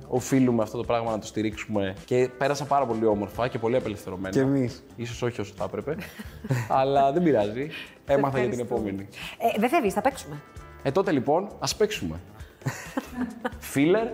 οφείλουμε 0.07 0.63
αυτό 0.63 0.77
το 0.77 0.83
πράγμα 0.83 1.11
να 1.11 1.19
το 1.19 1.25
στηρίξουμε. 1.25 1.95
Και 2.05 2.29
πέρασα 2.37 2.65
πάρα 2.65 2.85
πολύ 2.85 3.05
όμορφα 3.05 3.47
και 3.47 3.59
πολύ 3.59 3.75
απελευθερωμένα. 3.75 4.29
Κι 4.29 4.39
εμείς. 4.39 4.83
Ίσως 4.95 5.21
όχι 5.21 5.41
όσο 5.41 5.53
θα 5.57 5.63
έπρεπε. 5.63 5.95
αλλά 6.79 7.11
δεν 7.11 7.23
πειράζει. 7.23 7.67
Έμαθα 8.05 8.39
για 8.39 8.49
την 8.49 8.59
ευχαριστούμε. 8.59 8.89
επόμενη. 8.89 9.07
Ε, 9.55 9.59
δεν 9.59 9.69
φεύγεις, 9.69 9.93
θα 9.93 10.01
παίξουμε. 10.01 10.41
Ε, 10.83 10.91
τότε 10.91 11.11
λοιπόν, 11.11 11.47
ας 11.59 11.75
παίξουμε. 11.75 12.19
Φίλερ 13.59 14.07